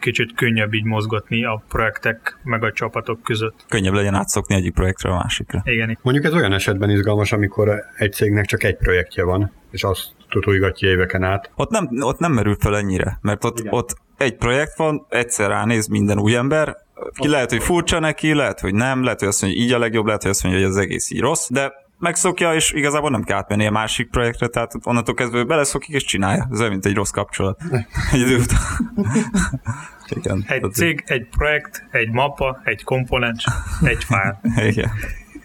kicsit 0.00 0.34
könnyebb 0.34 0.74
így 0.74 0.84
mozgatni 0.84 1.44
a 1.44 1.62
projektek 1.68 2.38
meg 2.42 2.64
a 2.64 2.72
csapatok 2.72 3.22
között. 3.22 3.64
Könnyebb 3.68 3.94
legyen 3.94 4.14
átszokni 4.14 4.54
egyik 4.54 4.72
projektre 4.72 5.10
a 5.10 5.14
másikra. 5.14 5.62
Igen. 5.64 5.98
Mondjuk 6.02 6.24
ez 6.24 6.34
olyan 6.34 6.52
esetben 6.52 6.90
izgalmas, 6.90 7.32
amikor 7.32 7.84
egy 7.96 8.12
cégnek 8.12 8.46
csak 8.46 8.62
egy 8.62 8.76
projektje 8.76 9.24
van, 9.24 9.52
és 9.70 9.82
azt 9.82 10.08
tutulgatja 10.28 10.88
éveken 10.88 11.22
át. 11.22 11.50
Ott 11.54 11.70
nem, 11.70 11.88
ott 12.00 12.18
nem 12.18 12.32
merül 12.32 12.56
fel 12.60 12.76
ennyire, 12.76 13.18
mert 13.22 13.44
ott, 13.44 13.62
ott 13.70 13.96
egy 14.20 14.36
projekt 14.36 14.76
van, 14.76 15.06
egyszer 15.08 15.48
ránéz 15.48 15.86
minden 15.86 16.18
új 16.18 16.34
ember, 16.34 16.76
ki 17.14 17.28
lehet, 17.28 17.50
hogy 17.50 17.62
furcsa 17.62 17.98
neki, 17.98 18.34
lehet, 18.34 18.60
hogy 18.60 18.74
nem, 18.74 19.02
lehet, 19.02 19.18
hogy 19.18 19.28
azt 19.28 19.42
mondja, 19.42 19.60
hogy 19.60 19.68
így 19.68 19.74
a 19.74 19.78
legjobb, 19.78 20.06
lehet, 20.06 20.22
hogy 20.22 20.30
azt 20.30 20.42
mondja, 20.42 20.60
hogy 20.60 20.70
az 20.70 20.76
egész 20.76 21.10
így 21.10 21.20
rossz, 21.20 21.48
de 21.50 21.72
megszokja, 21.98 22.54
és 22.54 22.72
igazából 22.72 23.10
nem 23.10 23.22
kell 23.22 23.36
átmenni 23.36 23.66
a 23.66 23.70
másik 23.70 24.10
projektre, 24.10 24.46
tehát 24.46 24.72
onnantól 24.82 25.14
kezdve 25.14 25.44
beleszokik 25.44 25.94
és 25.94 26.04
csinálja. 26.04 26.48
Ez 26.50 26.58
olyan, 26.58 26.70
mint 26.70 26.86
egy 26.86 26.94
rossz 26.94 27.10
kapcsolat. 27.10 27.60
egy 28.12 28.20
idő 28.20 28.38
után. 28.38 28.60
Igen. 30.16 30.44
Egy 30.46 30.72
cég, 30.72 31.02
egy 31.06 31.28
projekt, 31.28 31.86
egy 31.90 32.10
mappa, 32.10 32.60
egy 32.64 32.84
komponens, 32.84 33.44
egy 33.82 34.04
fájl. 34.04 34.40
Igen. 34.70 34.90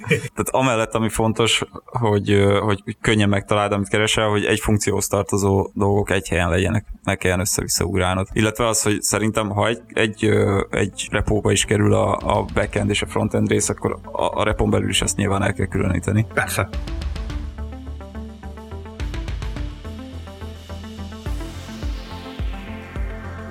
Tehát 0.08 0.50
amellett, 0.50 0.94
ami 0.94 1.10
fontos, 1.10 1.64
hogy, 1.86 2.46
hogy 2.60 2.98
könnyen 3.02 3.30
megtaláld, 3.30 3.72
amit 3.72 3.88
keresel, 3.88 4.28
hogy 4.28 4.46
egy 4.46 4.60
funkcióhoz 4.60 5.08
tartozó 5.08 5.70
dolgok 5.74 6.10
egy 6.10 6.28
helyen 6.28 6.50
legyenek, 6.50 6.86
ne 7.04 7.16
kelljen 7.16 7.40
össze-vissza 7.40 7.84
ugrálnod. 7.84 8.28
Illetve 8.34 8.68
az, 8.68 8.84
hogy 8.84 9.02
szerintem, 9.02 9.50
ha 9.50 9.68
egy, 9.68 9.82
egy, 9.94 10.30
egy 10.70 11.08
repóba 11.12 11.52
is 11.52 11.66
kerül 11.66 11.94
a, 11.94 12.18
a 12.18 12.46
backend 12.54 12.90
és 12.90 13.02
a 13.02 13.08
frontend 13.08 13.50
rész, 13.50 13.70
akkor 13.70 14.00
a, 14.12 14.40
a 14.40 14.44
repon 14.44 14.70
belül 14.70 14.90
is 14.90 15.02
ezt 15.02 15.18
nyilván 15.18 15.44
el 15.44 15.54
kell 15.54 15.66
különíteni. 15.66 16.26
Persze. 16.34 16.70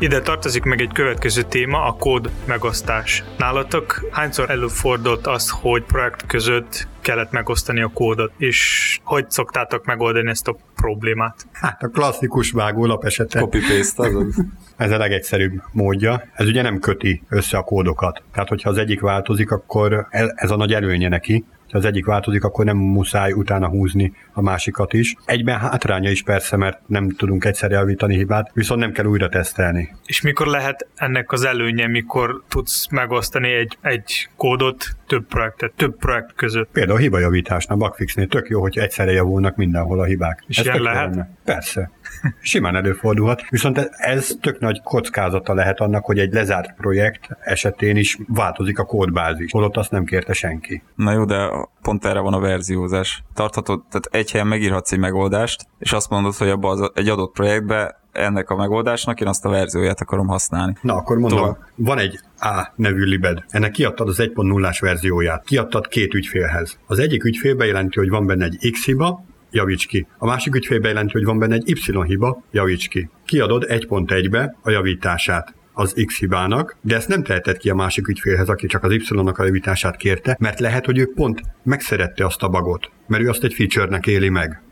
Ide 0.04 0.20
tartozik 0.20 0.62
meg 0.62 0.80
egy 0.80 0.92
következő 0.92 1.42
téma, 1.42 1.84
a 1.84 1.92
kód 1.92 2.30
megosztás. 2.46 3.24
Nálatok 3.38 4.08
hányszor 4.10 4.50
előfordult 4.50 5.26
az, 5.26 5.50
hogy 5.50 5.82
projekt 5.82 6.26
között 6.26 6.88
kellett 7.00 7.30
megosztani 7.30 7.80
a 7.80 7.90
kódot, 7.94 8.32
és 8.36 8.98
hogy 9.02 9.30
szoktátok 9.30 9.84
megoldani 9.84 10.30
ezt 10.30 10.48
a 10.48 10.56
problémát? 10.74 11.46
Hát 11.52 11.82
a 11.82 11.88
klasszikus 11.88 12.50
vágólap 12.50 13.04
esete. 13.04 13.40
Copy-paste 13.40 14.02
az. 14.02 14.44
Ez 14.76 14.90
a 14.90 14.98
legegyszerűbb 14.98 15.62
módja. 15.72 16.22
Ez 16.32 16.46
ugye 16.46 16.62
nem 16.62 16.78
köti 16.78 17.22
össze 17.28 17.56
a 17.56 17.62
kódokat. 17.62 18.22
Tehát, 18.32 18.48
hogyha 18.48 18.70
az 18.70 18.78
egyik 18.78 19.00
változik, 19.00 19.50
akkor 19.50 20.06
ez 20.34 20.50
a 20.50 20.56
nagy 20.56 20.72
előnye 20.72 21.08
neki, 21.08 21.44
az 21.74 21.84
egyik 21.84 22.06
változik, 22.06 22.44
akkor 22.44 22.64
nem 22.64 22.76
muszáj 22.76 23.32
utána 23.32 23.68
húzni 23.68 24.12
a 24.32 24.40
másikat 24.40 24.92
is. 24.92 25.14
Egyben 25.24 25.58
hátránya 25.58 26.10
is 26.10 26.22
persze, 26.22 26.56
mert 26.56 26.80
nem 26.86 27.10
tudunk 27.10 27.44
egyszer 27.44 27.70
javítani 27.70 28.16
hibát, 28.16 28.50
viszont 28.52 28.80
nem 28.80 28.92
kell 28.92 29.04
újra 29.04 29.28
tesztelni. 29.28 29.94
És 30.06 30.20
mikor 30.20 30.46
lehet 30.46 30.86
ennek 30.94 31.32
az 31.32 31.44
előnye, 31.44 31.86
mikor 31.86 32.42
tudsz 32.48 32.86
megosztani 32.90 33.52
egy, 33.52 33.78
egy 33.80 34.28
kódot 34.36 34.84
több 35.06 35.26
projektet, 35.26 35.72
több 35.76 35.96
projekt 35.96 36.34
között? 36.34 36.68
Például 36.72 36.98
a 36.98 37.00
hibajavításnál, 37.00 37.78
bugfixnél 37.78 38.26
tök 38.26 38.48
jó, 38.48 38.60
hogy 38.60 38.78
egyszerre 38.78 39.12
javulnak 39.12 39.56
mindenhol 39.56 40.00
a 40.00 40.04
hibák. 40.04 40.44
És 40.46 40.58
Ez 40.58 40.64
ilyen 40.64 40.82
lehet? 40.82 41.04
Lenne. 41.04 41.30
Persze. 41.44 41.90
Simán 42.40 42.76
előfordulhat, 42.76 43.48
viszont 43.50 43.90
ez 43.90 44.36
tök 44.40 44.58
nagy 44.58 44.80
kockázata 44.82 45.54
lehet 45.54 45.80
annak, 45.80 46.04
hogy 46.04 46.18
egy 46.18 46.32
lezárt 46.32 46.74
projekt 46.74 47.28
esetén 47.40 47.96
is 47.96 48.18
változik 48.28 48.78
a 48.78 48.84
kódbázis, 48.84 49.50
holott 49.50 49.76
azt 49.76 49.90
nem 49.90 50.04
kérte 50.04 50.32
senki. 50.32 50.82
Na 50.94 51.12
jó, 51.12 51.24
de 51.24 51.50
pont 51.82 52.04
erre 52.04 52.20
van 52.20 52.32
a 52.32 52.40
verziózás. 52.40 53.22
Tarthatod, 53.34 53.82
tehát 53.90 54.08
egy 54.10 54.30
helyen 54.30 54.46
megírhatsz 54.46 54.92
egy 54.92 54.98
megoldást, 54.98 55.66
és 55.78 55.92
azt 55.92 56.10
mondod, 56.10 56.34
hogy 56.34 56.48
abban 56.48 56.80
az 56.80 56.90
egy 56.94 57.08
adott 57.08 57.32
projektbe 57.32 58.02
ennek 58.14 58.50
a 58.50 58.56
megoldásnak 58.56 59.20
én 59.20 59.28
azt 59.28 59.44
a 59.44 59.48
verzióját 59.48 60.00
akarom 60.00 60.26
használni. 60.26 60.74
Na, 60.80 60.94
akkor 60.94 61.18
mondom, 61.18 61.38
Tovább. 61.38 61.58
van 61.74 61.98
egy 61.98 62.20
A 62.38 62.68
nevű 62.76 63.04
libed. 63.04 63.44
Ennek 63.48 63.70
kiadtad 63.70 64.08
az 64.08 64.18
1.0-ás 64.18 64.80
verzióját. 64.80 65.44
Kiadtad 65.44 65.88
két 65.88 66.14
ügyfélhez. 66.14 66.78
Az 66.86 66.98
egyik 66.98 67.24
ügyfél 67.24 67.54
bejelenti, 67.54 67.98
hogy 67.98 68.08
van 68.08 68.26
benne 68.26 68.44
egy 68.44 68.70
X 68.72 68.84
hiba, 68.84 69.24
javíts 69.54 69.86
ki. 69.86 70.06
A 70.18 70.26
másik 70.26 70.54
ügyfél 70.54 70.80
bejelenti, 70.80 71.12
hogy 71.12 71.24
van 71.24 71.38
benne 71.38 71.54
egy 71.54 71.68
Y 71.68 72.02
hiba, 72.06 72.42
javíts 72.50 72.88
ki. 72.88 73.10
Kiadod 73.24 73.64
1.1-be 73.68 74.56
a 74.62 74.70
javítását 74.70 75.54
az 75.72 75.94
X 76.06 76.18
hibának, 76.18 76.76
de 76.80 76.96
ezt 76.96 77.08
nem 77.08 77.22
teheted 77.22 77.56
ki 77.56 77.70
a 77.70 77.74
másik 77.74 78.08
ügyfélhez, 78.08 78.48
aki 78.48 78.66
csak 78.66 78.82
az 78.82 78.92
Y-nak 78.92 79.38
a 79.38 79.44
javítását 79.44 79.96
kérte, 79.96 80.36
mert 80.40 80.60
lehet, 80.60 80.84
hogy 80.84 80.98
ő 80.98 81.12
pont 81.14 81.42
megszerette 81.62 82.24
azt 82.24 82.42
a 82.42 82.48
bagot, 82.48 82.90
mert 83.06 83.22
ő 83.22 83.28
azt 83.28 83.44
egy 83.44 83.54
feature-nek 83.54 84.06
éli 84.06 84.28
meg. 84.28 84.62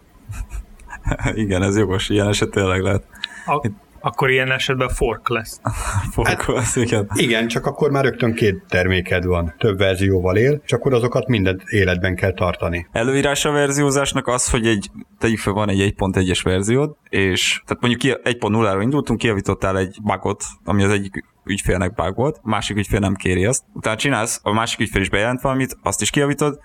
Igen, 1.34 1.62
ez 1.62 1.76
jogos, 1.76 2.08
ilyen 2.08 2.28
eset 2.28 2.50
tényleg 2.50 2.80
lehet. 2.80 3.04
A, 3.46 3.70
Akkor 4.02 4.30
ilyen 4.30 4.52
esetben 4.52 4.88
fork 4.88 5.28
lesz. 5.28 5.61
fork 6.14 6.28
hát, 6.28 6.47
lesz, 6.47 6.76
igen. 6.76 7.09
Igen, 7.14 7.49
csak 7.49 7.66
akkor 7.66 7.90
már 7.90 8.04
rögtön 8.04 8.35
két 8.35 8.62
terméked 8.68 9.25
van, 9.25 9.54
több 9.59 9.78
verzióval 9.78 10.37
él, 10.37 10.61
és 10.64 10.73
akkor 10.73 10.94
azokat 10.94 11.26
minden 11.26 11.62
életben 11.68 12.14
kell 12.14 12.32
tartani. 12.32 12.87
Előírás 12.92 13.44
a 13.44 13.50
verziózásnak 13.50 14.26
az, 14.26 14.50
hogy 14.50 14.66
egy, 14.66 14.90
tegyük 15.18 15.38
fel, 15.38 15.52
van 15.52 15.68
egy 15.68 15.94
1.1-es 15.99 16.40
verziód, 16.42 16.97
és 17.09 17.62
tehát 17.66 17.82
mondjuk 17.82 18.21
1.0-ra 18.25 18.82
indultunk, 18.82 19.18
kijavítottál 19.18 19.78
egy 19.78 19.97
bugot, 20.02 20.44
ami 20.64 20.82
az 20.82 20.90
egyik 20.90 21.25
ügyfélnek 21.44 21.94
bug 21.94 22.16
volt, 22.16 22.37
a 22.42 22.49
másik 22.49 22.76
ügyfél 22.76 22.99
nem 22.99 23.14
kéri 23.14 23.44
azt. 23.46 23.64
Utána 23.72 23.96
csinálsz, 23.96 24.40
a 24.42 24.52
másik 24.52 24.80
ügyfél 24.80 25.00
is 25.00 25.11
bejelent 25.11 25.40
valamit, 25.40 25.76
azt 25.82 26.02
is 26.02 26.11
kijavítod, 26.11 26.61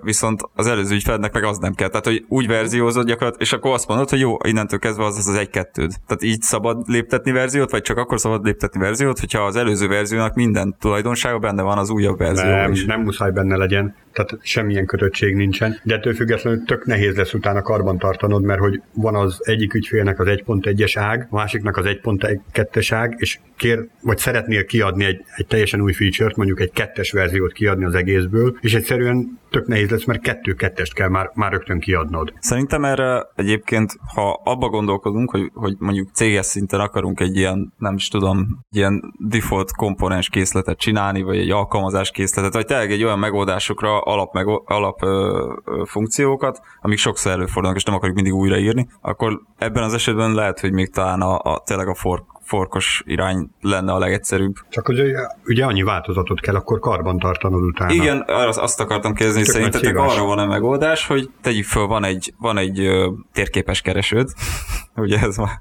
viszont 0.00 0.40
az 0.54 0.66
előző 0.66 0.94
ügyfélnek 0.94 1.32
meg 1.32 1.44
az 1.44 1.58
nem 1.58 1.74
kell. 1.74 1.88
Tehát, 1.88 2.06
hogy 2.06 2.24
úgy 2.28 2.46
verziózod 2.46 3.06
gyakorlatilag, 3.06 3.42
és 3.42 3.52
akkor 3.52 3.72
azt 3.72 3.88
mondod, 3.88 4.10
hogy 4.10 4.20
jó, 4.20 4.36
innentől 4.44 4.78
kezdve 4.78 5.04
az 5.04 5.16
az, 5.16 5.28
az 5.28 5.34
egy-kettőd. 5.34 5.92
Tehát 6.06 6.22
így 6.22 6.42
szabad 6.42 6.88
léptetni 6.88 7.32
verziót, 7.32 7.70
vagy 7.70 7.82
csak 7.82 7.96
akkor 7.96 8.20
szabad 8.20 8.44
léptetni 8.44 8.80
verziót, 8.80 9.18
hogyha 9.18 9.42
az 9.42 9.56
előző 9.56 9.88
verziónak 9.88 10.34
minden 10.34 10.76
tulajdonsága 10.80 11.38
benne 11.38 11.62
van 11.62 11.78
az 11.78 11.90
újabb 11.90 12.18
verzió 12.18 12.50
nem, 12.50 12.72
is. 12.72 12.84
Nem 12.84 13.00
muszáj 13.00 13.30
benne 13.30 13.56
legyen 13.56 13.94
tehát 14.12 14.38
semmilyen 14.42 14.86
kötöttség 14.86 15.34
nincsen, 15.34 15.80
de 15.82 15.94
ettől 15.94 16.14
függetlenül 16.14 16.64
tök 16.64 16.84
nehéz 16.84 17.16
lesz 17.16 17.34
utána 17.34 17.62
karban 17.62 17.98
tartanod, 17.98 18.42
mert 18.42 18.60
hogy 18.60 18.82
van 18.92 19.14
az 19.14 19.38
egyik 19.42 19.74
ügyfélnek 19.74 20.20
az 20.20 20.26
1.1-es 20.26 20.92
ág, 20.94 21.26
a 21.30 21.34
másiknak 21.34 21.76
az 21.76 21.84
1.2-es 21.84 22.88
ág, 22.90 23.14
és 23.16 23.38
kér, 23.56 23.88
vagy 24.02 24.18
szeretnél 24.18 24.64
kiadni 24.64 25.04
egy, 25.04 25.24
egy 25.36 25.46
teljesen 25.46 25.80
új 25.80 25.92
feature-t, 25.92 26.36
mondjuk 26.36 26.60
egy 26.60 26.70
kettes 26.70 27.10
verziót 27.10 27.52
kiadni 27.52 27.84
az 27.84 27.94
egészből, 27.94 28.56
és 28.60 28.74
egyszerűen 28.74 29.38
tök 29.50 29.66
nehéz 29.66 29.90
lesz, 29.90 30.04
mert 30.04 30.20
kettő-kettest 30.20 30.94
kell 30.94 31.08
már, 31.08 31.30
már 31.34 31.52
rögtön 31.52 31.78
kiadnod. 31.80 32.32
Szerintem 32.38 32.84
erre 32.84 33.26
egyébként, 33.34 33.92
ha 34.14 34.40
abba 34.44 34.68
gondolkodunk, 34.68 35.30
hogy, 35.30 35.50
hogy 35.54 35.74
mondjuk 35.78 36.08
céges 36.12 36.46
szinten 36.46 36.80
akarunk 36.80 37.20
egy 37.20 37.36
ilyen, 37.36 37.72
nem 37.78 37.94
is 37.94 38.08
tudom, 38.08 38.64
ilyen 38.70 39.14
default 39.18 39.72
komponens 39.72 40.28
készletet 40.28 40.78
csinálni, 40.78 41.22
vagy 41.22 41.38
egy 41.38 41.50
alkalmazás 41.50 42.10
készletet, 42.10 42.52
vagy 42.52 42.66
tényleg 42.66 42.90
egy 42.90 43.04
olyan 43.04 43.18
megoldásokra 43.18 43.97
alap, 43.98 44.34
meg, 44.34 44.46
alap 44.64 45.02
ö, 45.02 45.52
ö, 45.64 45.82
funkciókat, 45.86 46.60
amik 46.80 46.98
sokszor 46.98 47.32
előfordulnak, 47.32 47.76
és 47.76 47.84
nem 47.84 47.94
akarjuk 47.94 48.16
mindig 48.16 48.34
újraírni, 48.34 48.88
akkor 49.00 49.40
ebben 49.58 49.82
az 49.82 49.94
esetben 49.94 50.34
lehet, 50.34 50.60
hogy 50.60 50.72
még 50.72 50.90
talán 50.90 51.20
a, 51.20 51.38
a 51.38 51.62
tényleg 51.64 51.88
a 51.88 51.94
fork 51.94 52.24
forkos 52.48 53.02
irány 53.06 53.50
lenne 53.60 53.92
a 53.92 53.98
legegyszerűbb. 53.98 54.54
Csak 54.68 54.88
ugye, 54.88 55.04
ugye 55.44 55.64
annyi 55.64 55.82
változatot 55.82 56.40
kell 56.40 56.54
akkor 56.54 56.78
karban 56.78 57.18
tartanod 57.18 57.62
utána. 57.62 57.92
Igen, 57.92 58.24
azt 58.26 58.80
akartam 58.80 59.14
kérdezni, 59.14 59.40
hogy 59.40 59.48
szerintetek 59.48 59.96
arra 59.96 60.24
van-e 60.24 60.44
megoldás, 60.44 61.06
hogy 61.06 61.30
tegyük 61.40 61.64
föl, 61.64 61.86
van 61.86 62.04
egy, 62.04 62.34
van 62.38 62.58
egy 62.58 62.80
ö, 62.80 63.10
térképes 63.32 63.80
keresőd, 63.80 64.32
ugye 64.96 65.18
ez 65.18 65.36
már 65.36 65.60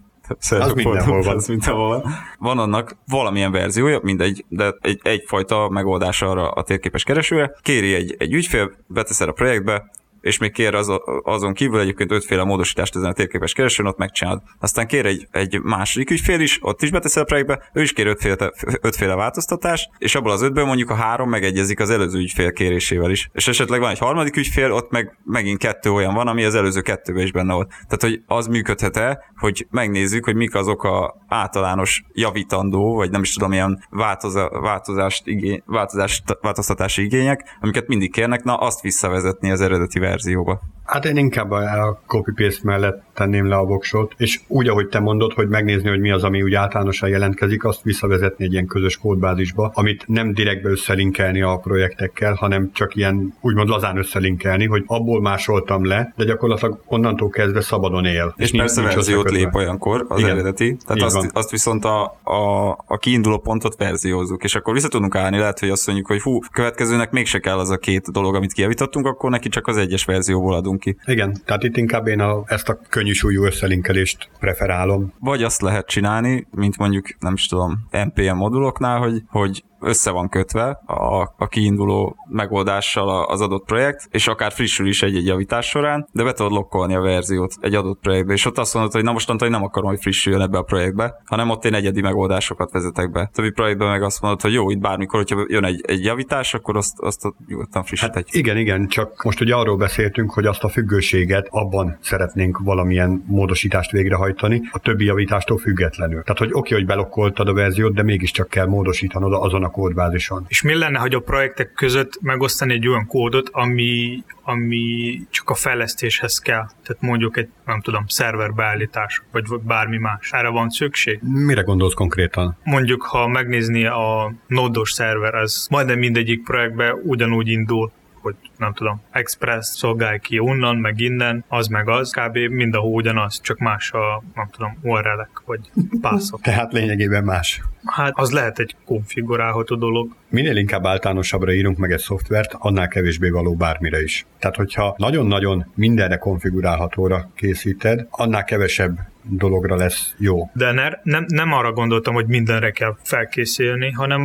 az 0.50 0.74
mindenhol 0.74 1.22
van. 1.22 1.36
Az 1.36 1.48
mindenhol 1.48 1.88
van. 1.88 2.04
Van 2.40 2.60
annak 2.60 2.96
valamilyen 3.08 3.52
verziója, 3.52 4.00
mindegy, 4.04 4.46
de 4.50 4.74
egy, 4.82 5.00
egyfajta 5.04 5.70
megoldás 5.70 6.22
arra 6.22 6.52
a 6.52 6.64
térképes 6.64 7.04
keresőre. 7.04 7.56
Kéri 7.62 7.94
egy, 7.94 8.16
egy 8.20 8.34
ügyfél, 8.34 8.72
beteszed 8.88 9.28
a 9.28 9.32
projektbe, 9.32 9.92
és 10.22 10.38
még 10.38 10.52
kér 10.52 10.76
az, 10.76 10.92
azon 11.24 11.54
kívül 11.54 11.80
egyébként 11.80 12.12
ötféle 12.12 12.44
módosítást 12.44 12.96
ezen 12.96 13.10
a 13.10 13.14
térképes 13.14 13.54
keresőn, 13.54 13.86
ott 13.86 13.98
megcsinálod. 13.98 14.42
Aztán 14.60 14.88
kér 14.88 15.06
egy, 15.06 15.28
egy 15.32 15.62
második 15.62 16.10
ügyfél 16.10 16.40
is, 16.40 16.60
ott 16.62 16.82
is 16.82 16.92
beteszel 16.92 17.24
a 17.24 17.26
projektbe, 17.26 17.70
ő 17.74 17.82
is 17.82 17.94
kér 17.94 18.08
ötféle, 18.08 18.52
ötféle 18.82 19.16
változtatást, 19.16 19.90
és 19.98 20.16
abból 20.16 20.32
az 20.32 20.42
ötből 20.42 20.66
mondjuk 20.66 20.90
a 20.90 20.96
három 20.96 21.30
megegyezik 21.30 21.80
az 21.80 21.90
előző 21.90 22.20
ügyfél 22.20 22.52
kérésével 22.52 23.12
is. 23.12 23.30
És 23.34 23.48
esetleg 23.48 23.80
van 23.80 23.90
egy 23.90 23.98
harmadik 23.98 24.36
ügyfél, 24.36 24.72
ott 24.72 24.92
meg 24.92 25.18
megint 25.26 25.60
kettő 25.60 25.92
olyan 25.92 26.14
van, 26.14 26.28
ami 26.28 26.44
az 26.44 26.56
előző 26.56 26.82
kettőben 26.82 27.24
is 27.24 27.32
benne 27.32 27.54
volt. 27.54 27.68
Tehát, 27.70 28.02
hogy 28.02 28.22
az 28.28 28.48
működhet-e, 28.48 29.20
hogy 29.38 29.68
megnézzük, 29.70 30.26
hogy 30.26 30.36
mik 30.36 30.56
azok 30.56 30.84
a 30.84 31.16
általános 31.28 32.04
javítandó, 32.14 32.96
vagy 32.96 33.12
nem 33.12 33.22
is 33.22 33.34
tudom, 33.34 33.52
ilyen 33.52 33.84
változa, 33.90 34.50
változást 34.50 35.28
igény, 35.28 35.64
változást, 35.66 36.24
változtatási 36.42 37.04
igények, 37.04 37.58
amiket 37.62 37.88
mindig 37.88 38.12
kérnek, 38.12 38.44
na 38.44 38.56
azt 38.56 38.82
visszavezetni 38.82 39.52
az 39.52 39.62
eredeti 39.62 40.00
verzióba. 40.10 40.62
Hát 40.88 41.06
én 41.06 41.18
inkább 41.18 41.52
a 41.52 42.00
copy-paste 42.06 42.62
mellett 42.64 43.04
tenném 43.14 43.48
le 43.48 43.56
a 43.56 43.66
voksot, 43.66 44.14
és 44.18 44.40
úgy, 44.48 44.68
ahogy 44.68 44.88
te 44.88 45.00
mondod, 45.00 45.34
hogy 45.34 45.48
megnézni, 45.48 45.90
hogy 45.90 46.00
mi 46.00 46.12
az, 46.12 46.24
ami 46.24 46.42
úgy 46.42 46.54
általánosan 46.54 47.10
jelentkezik, 47.10 47.64
azt 47.64 47.82
visszavezetni 47.84 48.46
egy 48.46 48.52
ilyen 48.52 48.66
közös 48.66 48.98
kódbázisba, 48.98 49.72
amit 49.74 50.04
nem 50.08 50.34
direktbe 50.34 50.70
összelinkelni 50.70 51.42
a 51.42 51.58
projektekkel, 51.58 52.34
hanem 52.34 52.70
csak 52.74 52.96
ilyen 52.96 53.34
úgymond 53.42 53.70
lazán 53.70 53.98
összelinkelni, 53.98 54.66
hogy 54.66 54.84
abból 54.86 55.22
másoltam 55.22 55.86
le, 55.86 56.14
de 56.16 56.24
gyakorlatilag 56.24 56.82
onnantól 56.86 57.30
kezdve 57.30 57.62
szabadon 57.62 58.06
él. 58.06 58.34
És, 58.38 58.52
és 58.52 58.60
persze 58.60 58.82
nincs 58.82 58.94
verziót 58.94 59.30
lép 59.30 59.56
olyankor, 59.56 60.06
az 60.08 60.20
Igen. 60.20 60.32
eredeti, 60.32 60.78
tehát 60.86 61.02
azt, 61.02 61.30
azt, 61.34 61.52
viszont 61.52 61.86
a, 61.86 62.04
a, 62.24 62.70
a 62.88 62.98
kiinduló 62.98 63.38
pontot 63.38 63.76
verziózzuk, 63.76 64.44
és 64.44 64.56
akkor 64.56 64.74
vissza 64.74 64.88
tudunk 64.88 65.16
állni, 65.16 65.38
lehet, 65.38 65.60
hogy 65.60 65.70
azt 65.70 65.86
mondjuk, 65.86 66.08
hogy 66.08 66.22
hú, 66.22 66.40
következőnek 66.52 67.12
mégse 67.12 67.40
kell 67.40 67.58
az 67.58 67.70
a 67.70 67.78
két 67.78 68.12
dolog, 68.12 68.36
amit 68.36 68.54
kijavítottunk, 68.54 69.06
akkor 69.06 69.30
neki 69.30 69.50
csak 69.50 69.68
az 69.68 69.78
egyes 69.78 70.06
verzióból 70.06 70.54
adunk 70.54 70.77
ki. 70.80 70.98
Igen, 71.06 71.38
tehát 71.46 71.64
itt 71.64 71.78
inkább 71.78 72.08
én 72.08 72.20
a, 72.20 72.44
ezt 72.46 72.70
a 72.70 72.80
könnyű 72.90 73.12
súlyú 73.12 73.44
összelinkelést 73.44 74.30
preferálom. 74.40 75.14
Vagy 75.20 75.44
azt 75.44 75.62
lehet 75.62 75.88
csinálni, 75.88 76.48
mint 76.52 76.78
mondjuk, 76.78 77.06
nem 77.20 77.34
is 77.34 77.48
tudom, 77.48 77.88
NPM 77.92 78.36
moduloknál, 78.36 79.00
hogy, 79.00 79.24
hogy 79.28 79.64
össze 79.80 80.12
van 80.12 80.30
kötve 80.30 80.82
a, 80.86 81.34
a 81.38 81.48
kiinduló 81.48 82.16
megoldással 82.30 83.26
az 83.26 83.42
adott 83.42 83.66
projekt, 83.66 84.08
és 84.12 84.28
akár 84.28 84.52
frissül 84.52 84.88
is 84.88 85.04
egy-egy 85.04 85.26
javítás 85.26 85.68
során, 85.68 86.08
de 86.12 86.24
be 86.24 86.34
tudod 86.34 86.52
lokkolni 86.52 86.96
a 86.96 87.02
verziót 87.02 87.54
egy 87.60 87.76
adott 87.76 88.00
projektbe, 88.00 88.34
és 88.34 88.46
ott 88.46 88.58
azt 88.58 88.74
mondod, 88.74 88.92
hogy 88.92 89.04
na 89.04 89.12
mostantól 89.12 89.50
nem 89.50 89.64
akarom, 89.64 89.90
hogy 89.90 90.00
frissüljön 90.00 90.42
ebbe 90.42 90.58
a 90.58 90.62
projektbe, 90.62 91.22
hanem 91.26 91.50
ott 91.50 91.66
én 91.66 91.74
egyedi 91.74 92.02
megoldásokat 92.02 92.72
vezetek 92.72 93.12
be. 93.12 93.30
Többi 93.34 93.52
projektben 93.52 93.90
meg 93.90 94.04
azt 94.04 94.22
mondod, 94.22 94.42
hogy 94.42 94.54
jó, 94.54 94.70
itt 94.70 94.80
bármikor, 94.80 95.20
hogyha 95.20 95.46
jön 95.48 95.64
egy, 95.64 95.84
egy 95.88 96.04
javítás, 96.04 96.54
akkor 96.54 96.78
azt, 96.78 97.00
azt 97.00 97.22
nyugodtan 97.48 97.84
frissíthetjük. 97.84 98.28
Hát 98.28 98.36
igen, 98.36 98.58
igen, 98.58 98.88
csak 98.88 99.24
most 99.24 99.42
ugye 99.42 99.56
arról 99.56 99.78
beszéltünk, 99.78 100.32
hogy 100.32 100.46
azt 100.46 100.64
a 100.64 100.70
függőséget 100.70 101.48
abban 101.50 101.98
szeretnénk 102.02 102.60
valamilyen 102.64 103.24
módosítást 103.28 103.92
végrehajtani, 103.92 104.62
a 104.72 104.80
többi 104.80 105.06
javítástól 105.06 105.58
függetlenül. 105.58 106.22
Tehát, 106.24 106.38
hogy 106.38 106.50
oké, 106.50 106.58
okay, 106.58 106.78
hogy 106.78 106.86
belokkoltad 106.86 107.48
a 107.48 107.54
verziót, 107.54 107.94
de 107.94 108.04
mégiscsak 108.04 108.48
kell 108.50 108.66
módosítanod 108.66 109.34
azon 109.34 109.64
a 109.64 109.67
kódbázison. 109.70 110.46
És 110.48 110.62
mi 110.62 110.76
lenne, 110.76 111.00
hogy 111.00 111.14
a 111.14 111.20
projektek 111.20 111.74
között 111.74 112.22
megosztani 112.22 112.74
egy 112.74 112.88
olyan 112.88 113.08
kódot, 113.08 113.50
ami, 113.52 114.24
ami 114.44 115.20
csak 115.30 115.50
a 115.50 115.56
fejlesztéshez 115.56 116.40
kell? 116.40 116.66
Tehát 116.84 117.02
mondjuk 117.02 117.38
egy, 117.38 117.50
nem 117.66 117.82
tudom, 117.82 118.08
szerverbeállítás, 118.08 119.22
vagy 119.32 119.44
bármi 119.62 119.98
más. 119.98 120.32
Erre 120.32 120.50
van 120.50 120.70
szükség? 120.70 121.20
Mire 121.22 121.62
gondolsz 121.62 121.94
konkrétan? 121.94 122.58
Mondjuk, 122.64 123.02
ha 123.02 123.28
megnézni 123.28 123.86
a 123.86 124.34
nódos 124.48 124.92
szerver, 124.92 125.36
az 125.36 125.68
majdnem 125.70 125.98
mindegyik 125.98 126.44
projektben 126.44 127.00
ugyanúgy 127.04 127.48
indul, 127.48 127.92
hogy 128.28 128.52
nem 128.58 128.74
tudom, 128.74 129.02
Express 129.12 129.68
szolgálj 129.68 130.20
ki 130.20 130.40
onnan, 130.40 130.76
meg 130.78 131.00
innen, 131.00 131.44
az 131.48 131.68
meg 131.68 131.90
az, 131.90 132.12
kb. 132.12 132.38
mindenhol 132.38 132.92
ugyanaz, 132.92 133.42
csak 133.42 133.58
más 133.58 133.92
a, 133.92 134.24
nem 134.34 134.50
tudom, 134.52 134.78
url 134.82 135.28
vagy 135.46 135.60
pászok. 136.02 136.42
Tehát 136.48 136.74
lényegében 136.74 137.24
más. 137.24 137.62
Hát 137.86 138.12
az 138.16 138.32
lehet 138.32 138.60
egy 138.60 138.76
konfigurálható 138.86 139.76
dolog. 139.76 140.16
Minél 140.30 140.56
inkább 140.56 140.86
általánosabbra 140.86 141.54
írunk 141.54 141.78
meg 141.78 141.92
egy 141.92 142.00
szoftvert, 142.00 142.54
annál 142.58 142.88
kevésbé 142.88 143.30
való 143.30 143.56
bármire 143.56 144.02
is. 144.02 144.26
Tehát, 144.40 144.56
hogyha 144.56 144.96
nagyon-nagyon 144.98 145.72
mindenre 145.76 146.18
konfigurálhatóra 146.18 147.32
készíted, 147.36 148.08
annál 148.10 148.44
kevesebb 148.44 149.00
dologra 149.30 149.76
lesz 149.76 150.16
jó. 150.18 150.50
De 150.54 150.72
ne, 150.72 150.90
nem, 151.04 151.26
nem 151.28 151.54
arra 151.54 151.72
gondoltam, 151.72 152.14
hogy 152.14 152.28
mindenre 152.28 152.72
kell 152.72 152.96
felkészülni, 153.04 153.92
hanem 153.92 154.22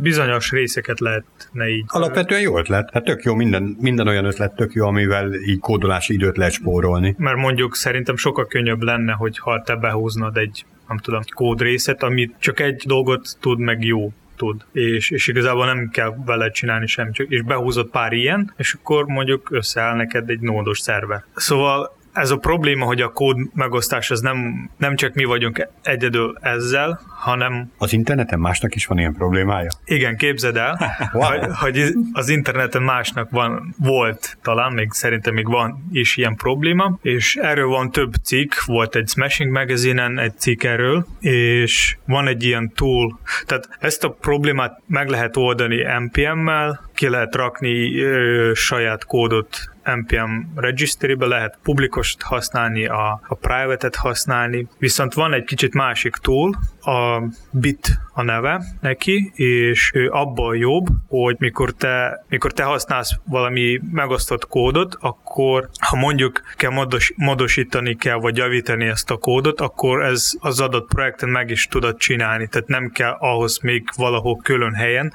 bizonyos 0.00 0.50
részeket 0.50 1.00
lehetne 1.00 1.68
így. 1.68 1.84
Alapvetően 1.86 2.40
jó 2.40 2.58
ötlet. 2.58 2.90
Hát 2.92 3.04
tök 3.04 3.22
jó, 3.22 3.34
minden, 3.34 3.76
minden 3.80 4.08
olyan 4.08 4.24
ötlet 4.24 4.54
tök 4.54 4.72
jó, 4.72 4.86
amivel 4.86 5.34
így 5.34 5.58
kódolási 5.58 6.14
időt 6.14 6.36
lehet 6.36 6.52
spórolni. 6.52 7.14
Mert 7.18 7.36
mondjuk 7.36 7.76
szerintem 7.76 8.16
sokkal 8.16 8.46
könnyebb 8.46 8.82
lenne, 8.82 9.12
hogyha 9.12 9.62
te 9.62 9.76
behúznod 9.76 10.36
egy 10.36 10.64
nem 10.88 10.98
tudom, 10.98 11.20
kódrészet, 11.34 12.02
amit 12.02 12.34
csak 12.38 12.60
egy 12.60 12.82
dolgot 12.86 13.36
tud 13.40 13.58
meg 13.58 13.84
jó 13.84 14.12
tud, 14.36 14.64
és, 14.72 15.10
és 15.10 15.26
igazából 15.26 15.66
nem 15.66 15.88
kell 15.92 16.14
vele 16.24 16.50
csinálni 16.50 16.86
sem, 16.86 17.12
csak, 17.12 17.26
és 17.28 17.42
behúzott 17.42 17.90
pár 17.90 18.12
ilyen, 18.12 18.54
és 18.56 18.72
akkor 18.72 19.04
mondjuk 19.06 19.50
összeáll 19.50 19.96
neked 19.96 20.30
egy 20.30 20.40
nódos 20.40 20.80
szerver. 20.80 21.24
Szóval 21.34 21.96
ez 22.12 22.30
a 22.30 22.36
probléma, 22.36 22.84
hogy 22.84 23.00
a 23.00 23.12
kód 23.12 23.36
megosztás 23.54 24.10
az 24.10 24.20
nem, 24.20 24.70
nem 24.76 24.96
csak 24.96 25.14
mi 25.14 25.24
vagyunk 25.24 25.68
egyedül 25.82 26.38
ezzel, 26.40 27.00
hanem... 27.08 27.70
Az 27.78 27.92
interneten 27.92 28.38
másnak 28.38 28.74
is 28.74 28.86
van 28.86 28.98
ilyen 28.98 29.14
problémája? 29.14 29.68
Igen, 29.84 30.16
képzeld 30.16 30.56
el, 30.56 30.78
wow. 31.12 31.24
hogy, 31.24 31.48
hogy 31.52 31.94
az 32.12 32.28
interneten 32.28 32.82
másnak 32.82 33.30
van, 33.30 33.74
volt 33.78 34.38
talán, 34.42 34.72
még 34.72 34.90
szerintem 34.90 35.34
még 35.34 35.48
van 35.48 35.88
is 35.92 36.16
ilyen 36.16 36.36
probléma, 36.36 36.98
és 37.02 37.36
erről 37.36 37.66
van 37.66 37.90
több 37.90 38.12
cikk, 38.22 38.52
volt 38.64 38.94
egy 38.94 39.08
Smashing 39.08 39.52
magazine 39.52 40.22
egy 40.22 40.38
cikk 40.38 40.62
erről, 40.62 41.06
és 41.20 41.96
van 42.06 42.26
egy 42.26 42.42
ilyen 42.44 42.72
tool, 42.74 43.20
tehát 43.46 43.68
ezt 43.78 44.04
a 44.04 44.10
problémát 44.10 44.80
meg 44.86 45.08
lehet 45.08 45.36
oldani 45.36 45.76
NPM-mel, 45.98 46.90
ki 46.94 47.08
lehet 47.08 47.34
rakni 47.34 48.00
ö, 48.00 48.50
saját 48.54 49.04
kódot 49.04 49.71
NPM 49.84 50.40
registry-be, 50.54 51.26
lehet 51.26 51.58
publikost 51.62 52.22
használni, 52.22 52.86
a, 52.86 53.20
a 53.28 53.34
private-et 53.34 53.96
használni, 53.96 54.66
viszont 54.78 55.14
van 55.14 55.32
egy 55.32 55.44
kicsit 55.44 55.74
másik 55.74 56.16
tool, 56.16 56.58
a 56.84 57.22
Bit 57.50 58.00
a 58.14 58.22
neve 58.22 58.62
neki, 58.80 59.32
és 59.34 59.90
ő 59.94 60.10
abban 60.10 60.56
jobb, 60.56 60.86
hogy 61.08 61.36
mikor 61.38 61.70
te, 61.70 62.24
mikor 62.28 62.52
te 62.52 62.62
használsz 62.62 63.18
valami 63.24 63.80
megosztott 63.92 64.46
kódot, 64.46 64.96
akkor 65.00 65.68
ha 65.80 65.96
mondjuk 65.96 66.40
kell 66.56 66.70
modos, 66.70 67.12
modosítani 67.16 67.96
kell, 67.96 68.16
vagy 68.16 68.36
javítani 68.36 68.86
ezt 68.86 69.10
a 69.10 69.16
kódot, 69.16 69.60
akkor 69.60 70.02
ez 70.02 70.30
az 70.40 70.60
adott 70.60 70.88
projekten 70.88 71.28
meg 71.28 71.50
is 71.50 71.66
tudod 71.66 71.96
csinálni, 71.96 72.48
tehát 72.48 72.68
nem 72.68 72.90
kell 72.90 73.16
ahhoz 73.18 73.58
még 73.58 73.88
valahol 73.96 74.40
külön 74.42 74.74
helyen 74.74 75.12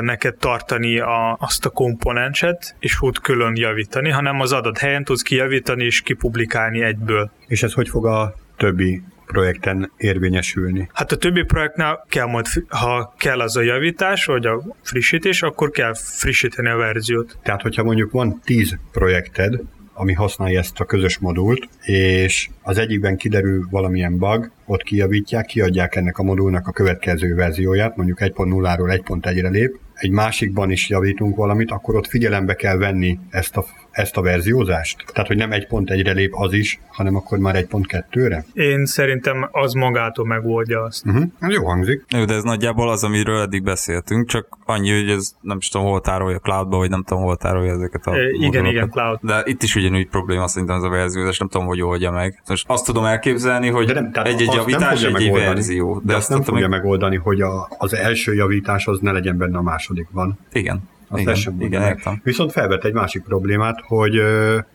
neked 0.00 0.36
tartani 0.36 0.98
a, 0.98 1.36
azt 1.40 1.66
a 1.66 1.70
komponenset, 1.70 2.76
és 2.78 3.00
úgy 3.00 3.18
külön 3.18 3.56
javítani, 3.56 4.10
hanem 4.10 4.40
az 4.40 4.52
adott 4.52 4.78
helyen 4.78 5.04
tudsz 5.04 5.22
kijavítani 5.22 5.84
és 5.84 6.00
kipublikálni 6.00 6.82
egyből. 6.82 7.30
És 7.46 7.62
ez 7.62 7.72
hogy 7.72 7.88
fog 7.88 8.06
a 8.06 8.34
többi 8.56 9.02
projekten 9.32 9.92
érvényesülni? 9.96 10.88
Hát 10.92 11.12
a 11.12 11.16
többi 11.16 11.42
projektnál 11.42 12.06
kell 12.08 12.26
majd, 12.26 12.46
ha 12.68 13.14
kell 13.18 13.40
az 13.40 13.56
a 13.56 13.62
javítás, 13.62 14.24
vagy 14.24 14.46
a 14.46 14.62
frissítés, 14.82 15.42
akkor 15.42 15.70
kell 15.70 15.94
frissíteni 15.94 16.68
a 16.68 16.76
verziót. 16.76 17.38
Tehát, 17.42 17.62
hogyha 17.62 17.82
mondjuk 17.82 18.10
van 18.10 18.40
10 18.44 18.78
projekted, 18.92 19.60
ami 19.94 20.12
használja 20.12 20.58
ezt 20.58 20.80
a 20.80 20.84
közös 20.84 21.18
modult, 21.18 21.68
és 21.82 22.48
az 22.62 22.78
egyikben 22.78 23.16
kiderül 23.16 23.66
valamilyen 23.70 24.18
bug, 24.18 24.50
ott 24.66 24.82
kijavítják, 24.82 25.46
kiadják 25.46 25.96
ennek 25.96 26.18
a 26.18 26.22
modulnak 26.22 26.66
a 26.66 26.72
következő 26.72 27.34
verzióját, 27.34 27.96
mondjuk 27.96 28.18
1.0-ról 28.20 29.00
1.1-re 29.06 29.48
lép, 29.48 29.78
egy 29.94 30.10
másikban 30.10 30.70
is 30.70 30.88
javítunk 30.88 31.36
valamit, 31.36 31.70
akkor 31.70 31.94
ott 31.94 32.06
figyelembe 32.06 32.54
kell 32.54 32.76
venni 32.76 33.18
ezt 33.30 33.56
a, 33.56 33.64
ezt 33.90 34.16
a 34.16 34.22
verziózást? 34.22 35.04
Tehát, 35.12 35.28
hogy 35.28 35.36
nem 35.36 35.52
egy 35.52 35.66
pont 35.66 35.90
egyre 35.90 36.12
lép 36.12 36.34
az 36.34 36.52
is, 36.52 36.80
hanem 36.88 37.16
akkor 37.16 37.38
már 37.38 37.56
egy 37.56 37.66
pont 37.66 37.86
kettőre? 37.86 38.44
Én 38.52 38.86
szerintem 38.86 39.48
az 39.52 39.72
magától 39.72 40.26
megoldja 40.26 40.82
azt. 40.82 41.06
Uh-huh. 41.06 41.24
Jó 41.48 41.64
hangzik. 41.64 42.04
Jó, 42.08 42.24
de 42.24 42.34
ez 42.34 42.42
nagyjából 42.42 42.90
az, 42.90 43.04
amiről 43.04 43.40
eddig 43.40 43.62
beszéltünk, 43.62 44.28
csak 44.28 44.58
annyi, 44.64 45.00
hogy 45.00 45.10
ez 45.10 45.32
nem 45.40 45.56
is 45.56 45.68
tudom, 45.68 45.86
hol 45.86 46.00
tárolja 46.00 46.38
cloudba, 46.38 46.76
vagy 46.76 46.90
nem 46.90 47.02
tudom, 47.02 47.22
hol 47.22 47.36
tárolja 47.36 47.72
ezeket 47.72 48.06
a 48.06 48.14
e, 48.14 48.30
Igen, 48.30 48.66
igen, 48.66 48.90
cloud. 48.90 49.18
De 49.22 49.42
itt 49.44 49.62
is 49.62 49.74
ugyanúgy 49.74 50.08
probléma 50.08 50.48
szerintem 50.48 50.76
ez 50.76 50.82
a 50.82 50.88
verziózás, 50.88 51.38
nem 51.38 51.48
tudom, 51.48 51.66
hogy 51.66 51.82
oldja 51.82 52.10
meg. 52.10 52.42
Most 52.48 52.64
azt 52.68 52.84
tudom 52.84 53.04
elképzelni, 53.04 53.68
hogy 53.68 53.90
egy-egy 54.12 54.52
javítás, 54.54 55.02
egy 55.04 55.30
verzió. 55.30 55.98
De, 55.98 56.12
de 56.12 56.16
azt 56.16 56.28
nem 56.28 56.42
fogja 56.42 56.68
meg... 56.68 56.80
megoldani, 56.80 57.16
hogy 57.16 57.40
a, 57.40 57.68
az 57.78 57.94
első 57.94 58.34
javítás 58.34 58.86
az 58.86 58.98
ne 59.00 59.12
legyen 59.12 59.36
benne 59.36 59.58
a 59.58 59.62
másodikban. 59.62 60.38
Igen. 60.52 60.82
Azt 61.12 61.22
igen, 61.22 61.34
sem 61.34 61.60
igen, 61.60 61.82
értem. 61.82 62.20
Viszont 62.24 62.52
felvet 62.52 62.84
egy 62.84 62.92
másik 62.92 63.22
problémát, 63.22 63.80
hogy 63.86 64.20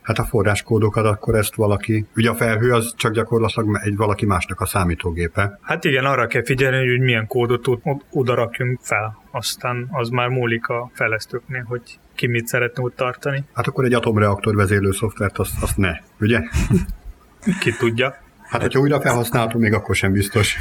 hát 0.02 0.18
a 0.20 0.24
forráskódokat 0.24 1.06
akkor 1.06 1.36
ezt 1.36 1.56
valaki, 1.56 2.06
ugye 2.16 2.30
a 2.30 2.36
felhő 2.36 2.72
az 2.72 2.94
csak 2.98 3.14
gyakorlatilag 3.14 3.80
egy 3.84 3.96
valaki 3.96 4.26
másnak 4.26 4.60
a 4.62 4.66
számítógépe. 4.66 5.60
Hát 5.62 5.84
igen, 5.84 6.06
arra 6.06 6.28
kell 6.28 6.44
figyelni, 6.44 6.90
hogy 6.90 7.00
milyen 7.00 7.28
kódot 7.28 7.66
oda 8.12 8.36
rakjunk 8.36 8.80
fel. 8.82 9.24
Aztán 9.32 9.88
az 9.92 10.10
már 10.10 10.28
múlik 10.28 10.68
a 10.68 10.90
fejlesztőknél, 10.94 11.66
hogy 11.68 11.82
ki 12.16 12.28
mit 12.28 12.48
szeretne 12.48 12.84
úgy 12.84 12.94
tartani. 12.94 13.44
Hát 13.54 13.68
akkor 13.68 13.86
egy 13.86 13.94
atomreaktor 13.94 14.56
vezérlő 14.56 14.92
szoftvert 14.92 15.38
azt, 15.38 15.62
azt 15.62 15.78
ne, 15.78 15.92
ugye? 16.20 16.42
ki 17.62 17.72
tudja. 17.80 18.16
Hát, 18.50 18.62
hogyha 18.62 18.80
újra 18.80 19.02
felhasználható, 19.02 19.60
még 19.60 19.74
akkor 19.74 19.96
sem 19.96 20.12
biztos. 20.12 20.58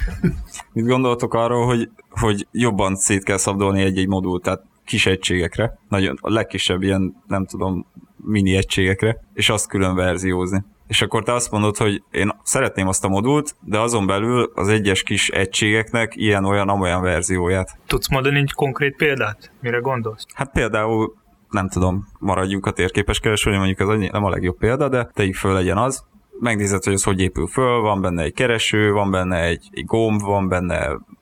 Mit 0.72 0.86
gondoltok 0.86 1.34
arról, 1.34 1.66
hogy, 1.66 1.90
hogy 2.10 2.46
jobban 2.50 2.96
szét 2.96 3.24
kell 3.24 3.36
szabdolni 3.36 3.82
egy-egy 3.82 4.08
modult, 4.08 4.42
tehát 4.42 4.62
kis 4.84 5.06
egységekre, 5.06 5.78
nagyon, 5.88 6.18
a 6.20 6.30
legkisebb 6.30 6.82
ilyen, 6.82 7.22
nem 7.26 7.46
tudom, 7.46 7.86
mini 8.16 8.56
egységekre, 8.56 9.20
és 9.34 9.48
azt 9.48 9.68
külön 9.68 9.94
verziózni. 9.94 10.64
És 10.86 11.02
akkor 11.02 11.22
te 11.22 11.32
azt 11.32 11.50
mondod, 11.50 11.76
hogy 11.76 12.02
én 12.10 12.32
szeretném 12.42 12.88
azt 12.88 13.04
a 13.04 13.08
modult, 13.08 13.56
de 13.60 13.80
azon 13.80 14.06
belül 14.06 14.52
az 14.54 14.68
egyes 14.68 15.02
kis 15.02 15.28
egységeknek 15.28 16.16
ilyen-olyan-amolyan 16.16 17.02
verzióját. 17.02 17.78
Tudsz 17.86 18.08
mondani 18.08 18.38
egy 18.38 18.52
konkrét 18.52 18.96
példát? 18.96 19.50
Mire 19.60 19.78
gondolsz? 19.78 20.26
Hát 20.34 20.52
például 20.52 21.14
nem 21.50 21.68
tudom, 21.68 22.08
maradjunk 22.18 22.66
a 22.66 22.70
térképes 22.70 23.20
keresőnél, 23.20 23.58
mondjuk 23.58 23.80
ez 23.80 24.10
nem 24.10 24.24
a 24.24 24.30
legjobb 24.30 24.58
példa, 24.58 24.88
de 24.88 25.10
tegyük 25.12 25.34
föl 25.34 25.52
legyen 25.52 25.76
az, 25.76 26.04
megnézed, 26.40 26.84
hogy 26.84 26.92
ez 26.92 27.02
hogy 27.02 27.20
épül 27.20 27.46
föl, 27.46 27.80
van 27.80 28.00
benne 28.00 28.22
egy 28.22 28.32
kereső, 28.32 28.92
van 28.92 29.10
benne 29.10 29.42
egy, 29.42 29.68
egy 29.70 29.84
gomb, 29.84 30.20
van 30.20 30.48
benne 30.48 30.78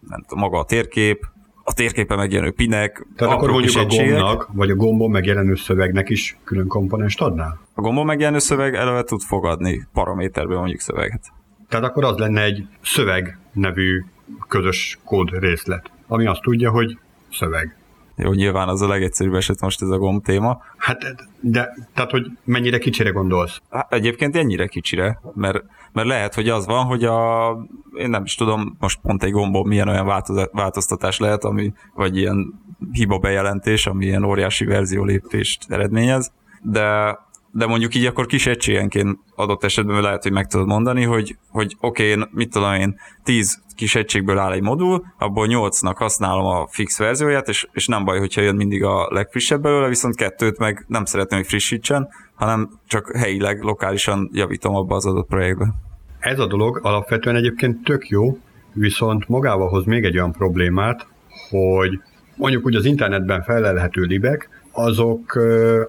nem 0.08 0.22
tudom, 0.26 0.38
maga 0.38 0.58
a 0.58 0.64
térkép, 0.64 1.26
a 1.64 1.72
térképen 1.72 2.16
megjelenő 2.16 2.50
pinek, 2.50 3.06
Tehát 3.16 3.34
akkor 3.34 3.50
mondjuk 3.50 3.76
a 3.76 3.84
gombnak, 3.84 4.48
vagy 4.52 4.70
a 4.70 4.74
gombon 4.74 5.10
megjelenő 5.10 5.54
szövegnek 5.54 6.08
is 6.10 6.36
külön 6.44 6.66
komponenst 6.66 7.20
adnál? 7.20 7.60
A 7.74 7.80
gombon 7.80 8.06
megjelenő 8.06 8.38
szöveg 8.38 8.74
eleve 8.74 9.02
tud 9.02 9.20
fogadni 9.20 9.86
paraméterben 9.92 10.56
mondjuk 10.56 10.80
szöveget. 10.80 11.32
Tehát 11.68 11.84
akkor 11.84 12.04
az 12.04 12.16
lenne 12.16 12.42
egy 12.42 12.66
szöveg 12.82 13.38
nevű 13.52 14.04
közös 14.48 14.98
kód 15.04 15.38
részlet, 15.38 15.90
ami 16.06 16.26
azt 16.26 16.42
tudja, 16.42 16.70
hogy 16.70 16.98
szöveg. 17.32 17.76
Jó, 18.16 18.32
nyilván 18.32 18.68
az 18.68 18.82
a 18.82 18.88
legegyszerűbb 18.88 19.34
eset 19.34 19.60
most 19.60 19.82
ez 19.82 19.88
a 19.88 19.98
gomb 19.98 20.24
téma. 20.24 20.62
Hát, 20.76 20.98
de, 21.40 21.74
tehát, 21.94 22.10
hogy 22.10 22.26
mennyire 22.44 22.78
kicsire 22.78 23.10
gondolsz? 23.10 23.60
Hát, 23.70 23.92
egyébként 23.92 24.36
ennyire 24.36 24.66
kicsire, 24.66 25.20
mert, 25.34 25.64
mert 25.92 26.08
lehet, 26.08 26.34
hogy 26.34 26.48
az 26.48 26.66
van, 26.66 26.84
hogy 26.84 27.04
a, 27.04 27.50
én 27.94 28.10
nem 28.10 28.24
is 28.24 28.34
tudom, 28.34 28.76
most 28.78 29.00
pont 29.02 29.22
egy 29.22 29.30
gombon 29.30 29.66
milyen 29.66 29.88
olyan 29.88 30.22
változtatás 30.52 31.18
lehet, 31.18 31.44
ami, 31.44 31.72
vagy 31.94 32.16
ilyen 32.16 32.60
hiba 32.92 33.18
bejelentés, 33.18 33.86
ami 33.86 34.04
ilyen 34.04 34.24
óriási 34.24 34.64
verzió 34.64 35.04
lépést 35.04 35.70
eredményez, 35.70 36.32
de 36.62 37.18
de 37.52 37.66
mondjuk 37.66 37.94
így 37.94 38.06
akkor 38.06 38.26
kis 38.26 38.46
egységenként 38.46 39.18
adott 39.42 39.64
esetben 39.64 40.02
lehet, 40.02 40.22
hogy 40.22 40.32
meg 40.32 40.46
tudod 40.46 40.66
mondani, 40.66 41.04
hogy, 41.04 41.36
hogy 41.48 41.76
oké, 41.80 42.12
okay, 42.12 42.26
mit 42.30 42.50
tudom 42.50 42.74
én, 42.74 43.00
10 43.24 43.62
kis 43.76 43.94
egységből 43.94 44.38
áll 44.38 44.52
egy 44.52 44.62
modul, 44.62 45.04
abból 45.18 45.46
8-nak 45.50 45.94
használom 45.96 46.44
a 46.44 46.66
fix 46.70 46.98
verzióját, 46.98 47.48
és, 47.48 47.66
és 47.72 47.86
nem 47.86 48.04
baj, 48.04 48.18
hogyha 48.18 48.40
jön 48.40 48.56
mindig 48.56 48.84
a 48.84 49.08
legfrissebb 49.10 49.62
belőle, 49.62 49.88
viszont 49.88 50.16
kettőt 50.16 50.58
meg 50.58 50.84
nem 50.88 51.04
szeretném, 51.04 51.38
hogy 51.38 51.48
frissítsen, 51.48 52.08
hanem 52.34 52.70
csak 52.86 53.16
helyileg, 53.16 53.62
lokálisan 53.62 54.30
javítom 54.32 54.74
abba 54.74 54.94
az 54.94 55.06
adott 55.06 55.28
projektbe. 55.28 55.74
Ez 56.18 56.38
a 56.38 56.46
dolog 56.46 56.80
alapvetően 56.82 57.36
egyébként 57.36 57.84
tök 57.84 58.08
jó, 58.08 58.38
viszont 58.72 59.28
magával 59.28 59.68
hoz 59.68 59.84
még 59.84 60.04
egy 60.04 60.16
olyan 60.16 60.32
problémát, 60.32 61.06
hogy 61.50 62.00
mondjuk 62.36 62.66
úgy 62.66 62.74
az 62.74 62.84
internetben 62.84 63.42
felelhető 63.42 64.02
libek, 64.02 64.48
azok 64.72 65.38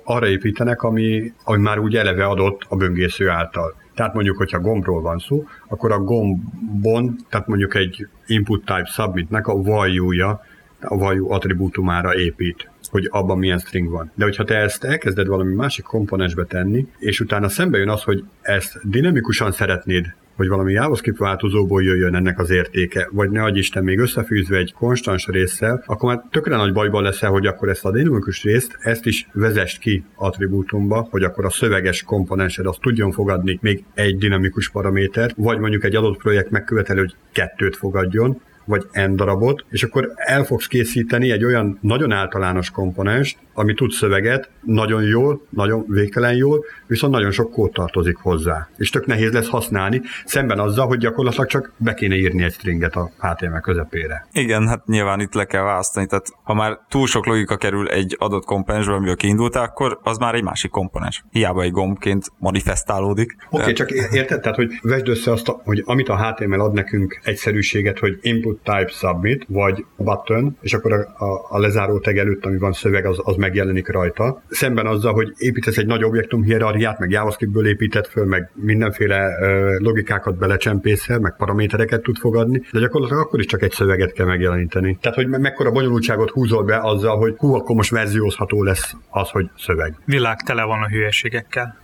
arra 0.04 0.28
építenek, 0.28 0.82
ami, 0.82 1.34
ami 1.44 1.62
már 1.62 1.80
úgy 1.80 1.96
eleve 1.96 2.26
adott 2.26 2.62
a 2.68 2.76
böngésző 2.76 3.30
által. 3.30 3.76
Tehát 3.96 4.14
mondjuk, 4.14 4.38
hogyha 4.38 4.60
gombról 4.60 5.02
van 5.02 5.20
szó, 5.20 5.44
akkor 5.68 5.92
a 5.92 6.00
gombon, 6.00 7.16
tehát 7.30 7.48
mondjuk 7.48 7.76
egy 7.76 8.08
input 8.26 8.66
type 8.66 8.86
submitnek 8.86 9.48
a 9.48 9.62
value 9.62 10.42
a 10.86 10.98
value 10.98 11.34
attribútumára 11.34 12.16
épít 12.16 12.72
hogy 12.94 13.08
abban 13.12 13.38
milyen 13.38 13.58
string 13.58 13.90
van. 13.90 14.12
De 14.16 14.24
hogyha 14.24 14.44
te 14.44 14.56
ezt 14.56 14.84
elkezded 14.84 15.28
valami 15.28 15.54
másik 15.54 15.86
komponensbe 15.86 16.44
tenni, 16.44 16.88
és 16.98 17.20
utána 17.20 17.50
szembe 17.50 17.78
jön 17.78 17.90
az, 17.90 18.04
hogy 18.04 18.24
ezt 18.42 18.90
dinamikusan 18.90 19.52
szeretnéd 19.52 20.16
hogy 20.36 20.48
valami 20.48 20.72
JavaScript 20.72 21.18
változóból 21.18 21.84
jöjjön 21.84 22.16
ennek 22.16 22.40
az 22.40 22.50
értéke, 22.50 23.10
vagy 23.12 23.30
ne 23.30 23.44
adj 23.44 23.58
Isten 23.58 23.84
még 23.84 24.00
összefűzve 24.00 24.58
egy 24.58 24.74
konstans 24.74 25.28
résszel, 25.28 25.84
akkor 25.86 26.10
már 26.10 26.24
tökre 26.32 26.56
nagy 26.56 26.74
bajban 26.74 27.04
leszel, 27.04 27.30
hogy 27.30 27.46
akkor 27.46 27.70
ezt 27.70 27.86
a 27.86 27.92
dinamikus 27.92 28.44
részt, 28.44 28.78
ezt 28.80 29.06
is 29.06 29.28
vezest 29.34 29.80
ki 29.80 30.06
attribútumba, 30.16 31.08
hogy 31.12 31.24
akkor 31.24 31.46
a 31.46 31.50
szöveges 31.50 32.04
komponensed 32.04 32.66
azt 32.66 32.82
tudjon 32.82 33.12
fogadni 33.12 33.60
még 33.62 33.84
egy 33.94 34.18
dinamikus 34.18 34.70
paraméter, 34.70 35.34
vagy 35.36 35.60
mondjuk 35.60 35.84
egy 35.84 35.96
adott 35.96 36.18
projekt 36.18 36.50
megkövetel, 36.50 36.98
hogy 36.98 37.16
kettőt 37.32 37.76
fogadjon, 37.76 38.42
vagy 38.66 38.86
n 38.94 39.16
darabot, 39.16 39.66
és 39.70 39.84
akkor 39.84 40.12
el 40.16 40.44
fogsz 40.44 40.68
készíteni 40.68 41.32
egy 41.32 41.44
olyan 41.44 41.78
nagyon 41.82 42.12
általános 42.12 42.70
komponens, 42.70 43.38
ami 43.54 43.74
tud 43.74 43.92
szöveget, 43.92 44.50
nagyon 44.62 45.04
jól, 45.04 45.42
nagyon 45.50 45.86
végtelen 45.88 46.36
jól, 46.36 46.66
viszont 46.88 47.14
nagyon 47.14 47.32
sok 47.32 47.52
kód 47.52 47.72
tartozik 47.72 48.18
hozzá. 48.18 48.70
És 48.78 48.90
tök 48.90 49.06
nehéz 49.06 49.32
lesz 49.32 49.50
használni, 49.50 50.02
szemben 50.26 50.60
azzal, 50.60 50.88
hogy 50.88 50.98
gyakorlatilag 50.98 51.48
csak 51.48 51.72
be 51.78 51.94
kéne 51.94 52.16
írni 52.16 52.44
egy 52.44 52.54
stringet 52.54 52.96
a 52.96 53.12
HTML 53.20 53.60
közepére. 53.60 54.28
Igen, 54.32 54.68
hát 54.68 54.86
nyilván 54.86 55.20
itt 55.20 55.34
le 55.34 55.46
kell 55.46 55.64
választani, 55.64 56.06
tehát 56.06 56.26
ha 56.44 56.54
már 56.54 56.80
túl 56.90 57.08
sok 57.08 57.26
logika 57.26 57.58
kerül 57.58 57.90
egy 57.90 58.16
adott 58.20 58.46
komponensbe, 58.46 58.94
amiből 58.94 59.16
kiindultál, 59.16 59.64
akkor 59.64 60.00
az 60.04 60.18
már 60.18 60.36
egy 60.36 60.44
másik 60.44 60.72
komponens. 60.72 61.24
Hiába 61.32 61.62
egy 61.62 61.72
gombként 61.72 62.26
manifestálódik. 62.38 63.36
Oké, 63.50 63.62
okay, 63.62 63.74
de... 63.74 63.74
csak 63.74 63.92
érted? 63.92 64.42
Tehát, 64.42 64.58
hogy 64.58 64.80
vesd 64.82 65.08
össze 65.08 65.32
azt, 65.32 65.48
hogy 65.64 65.84
amit 65.86 66.10
a 66.10 66.26
HTML 66.26 66.62
ad 66.62 66.74
nekünk 66.74 67.20
egyszerűséget, 67.24 68.00
hogy 68.00 68.18
input 68.22 68.53
type 68.64 68.88
submit, 68.88 69.46
vagy 69.48 69.86
button, 69.98 70.58
és 70.62 70.74
akkor 70.74 70.94
a, 70.94 71.26
a, 71.26 71.46
a 71.50 71.60
lezáró 71.60 72.00
tag 72.00 72.18
előtt, 72.18 72.46
ami 72.46 72.58
van 72.58 72.74
szöveg, 72.74 73.06
az, 73.06 73.20
az 73.24 73.36
megjelenik 73.36 73.92
rajta. 73.92 74.42
Szemben 74.50 74.86
azzal, 74.86 75.14
hogy 75.14 75.34
építesz 75.38 75.78
egy 75.78 75.86
nagy 75.86 76.04
objektum 76.04 76.44
hierarchiát, 76.44 77.00
meg 77.00 77.10
JavaScriptből 77.10 77.68
épített 77.68 78.08
föl, 78.08 78.26
meg 78.26 78.52
mindenféle 78.54 79.28
uh, 79.28 79.80
logikákat 79.80 80.38
belecsempészel, 80.38 81.20
meg 81.20 81.36
paramétereket 81.38 82.02
tud 82.02 82.18
fogadni, 82.18 82.62
de 82.72 82.80
gyakorlatilag 82.80 83.24
akkor 83.24 83.40
is 83.40 83.46
csak 83.46 83.62
egy 83.62 83.72
szöveget 83.72 84.12
kell 84.12 84.26
megjeleníteni. 84.26 84.98
Tehát, 85.02 85.18
hogy 85.18 85.28
me- 85.28 85.42
mekkora 85.42 85.72
bonyolultságot 85.72 86.30
húzol 86.30 86.64
be 86.64 86.80
azzal, 86.80 87.18
hogy 87.18 87.36
hú, 87.38 87.54
akkor 87.54 87.76
most 87.76 87.92
verziózható 87.92 88.64
lesz 88.64 88.96
az, 89.10 89.30
hogy 89.30 89.50
szöveg. 89.58 89.96
Világ 90.06 90.42
tele 90.42 90.64
van 90.64 90.82
a 90.82 90.88
hülyeségekkel. 90.88 91.78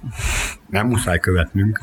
Nem 0.69 0.87
muszáj 0.87 1.19
követnünk. 1.19 1.79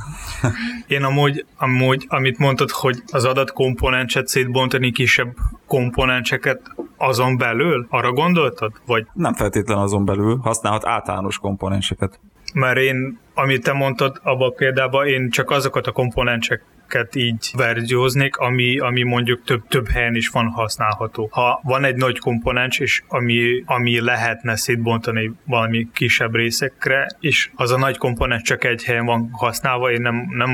Én 0.87 1.03
amúgy, 1.03 1.44
amúgy, 1.57 2.05
amit 2.09 2.38
mondtad, 2.38 2.70
hogy 2.70 3.03
az 3.12 3.25
adatkomponenset 3.25 4.29
szétbontani 4.77 4.93
kisebb 4.93 5.35
komponenseket 5.67 6.61
azon 6.97 7.37
belül, 7.37 7.87
arra 7.91 8.12
gondoltad? 8.12 8.73
Vagy 8.87 9.07
Nem 9.12 9.35
feltétlen 9.35 9.79
azon 9.79 10.05
belül, 10.05 10.37
használhat 10.37 10.87
általános 10.87 11.39
komponenseket. 11.39 12.21
mert 12.55 12.79
én, 12.79 13.19
amit 13.35 13.62
te 13.62 13.73
mondtad 13.73 14.21
abban 14.23 14.49
a 14.49 14.53
példában, 14.53 15.07
én 15.07 15.31
csak 15.31 15.51
azokat 15.51 15.87
a 15.87 15.93
komponenseket 15.93 17.15
így 17.15 17.51
verzióznék, 17.57 18.37
ami, 18.37 18.79
ami 18.79 19.03
mondjuk 19.03 19.43
több, 19.45 19.67
több 19.69 19.89
helyen 19.89 20.15
is 20.15 20.29
van 20.29 20.47
használható. 20.47 21.29
Ha 21.33 21.61
van 21.62 21.85
egy 21.85 21.97
nagy 21.97 22.19
komponens, 22.19 22.79
és 22.79 23.03
ami, 23.09 23.62
ami 23.67 24.01
lehetne 24.01 24.57
szétbontani 24.57 25.33
valami 25.45 25.89
kisebb 25.93 26.35
részekre, 26.35 27.07
és 27.21 27.51
az 27.55 27.71
a 27.71 27.79
nagy 27.79 27.99
komponens 27.99 28.43
csak 28.43 28.65
egy 28.65 28.85
helyen 28.85 29.05
van 29.05 29.29
használva, 29.33 29.91
én 29.91 30.01
nem, 30.01 30.27
nem 30.31 30.51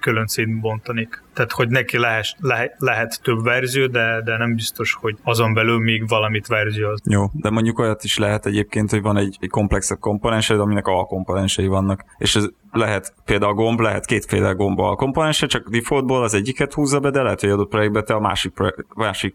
külön 0.00 0.26
szétbontanék. 0.26 1.22
Tehát, 1.38 1.52
hogy 1.52 1.68
neki 1.68 1.98
lehet, 1.98 2.26
lehet, 2.38 2.74
lehet 2.78 3.20
több 3.22 3.42
verzió, 3.42 3.86
de, 3.86 4.20
de 4.24 4.36
nem 4.36 4.54
biztos, 4.54 4.94
hogy 5.00 5.16
azon 5.22 5.54
belül 5.54 5.78
még 5.78 6.08
valamit 6.08 6.46
verzióz. 6.46 7.00
Jó, 7.04 7.24
de 7.32 7.50
mondjuk 7.50 7.78
olyat 7.78 8.04
is 8.04 8.18
lehet 8.18 8.46
egyébként, 8.46 8.90
hogy 8.90 9.02
van 9.02 9.16
egy, 9.16 9.36
egy 9.40 9.48
komplexebb 9.48 9.98
komponensed, 9.98 10.60
aminek 10.60 10.86
alkomponensei 10.86 11.66
vannak. 11.66 12.04
És 12.18 12.36
ez 12.36 12.48
lehet 12.72 13.14
például 13.24 13.54
gomb, 13.54 13.80
lehet 13.80 14.04
kétféle 14.04 14.52
gomb 14.52 14.78
alkomponense, 14.78 15.46
csak 15.46 15.68
defaultból 15.68 16.22
az 16.22 16.34
egyiket 16.34 16.72
húzza 16.72 17.00
be, 17.00 17.10
de 17.10 17.22
lehet, 17.22 17.40
hogy 17.40 17.50
adott 17.50 17.68
projektbe 17.68 18.02
te 18.02 18.14
a 18.14 18.20
másik, 18.20 18.52
projekt, 18.52 18.84
másik 18.94 19.34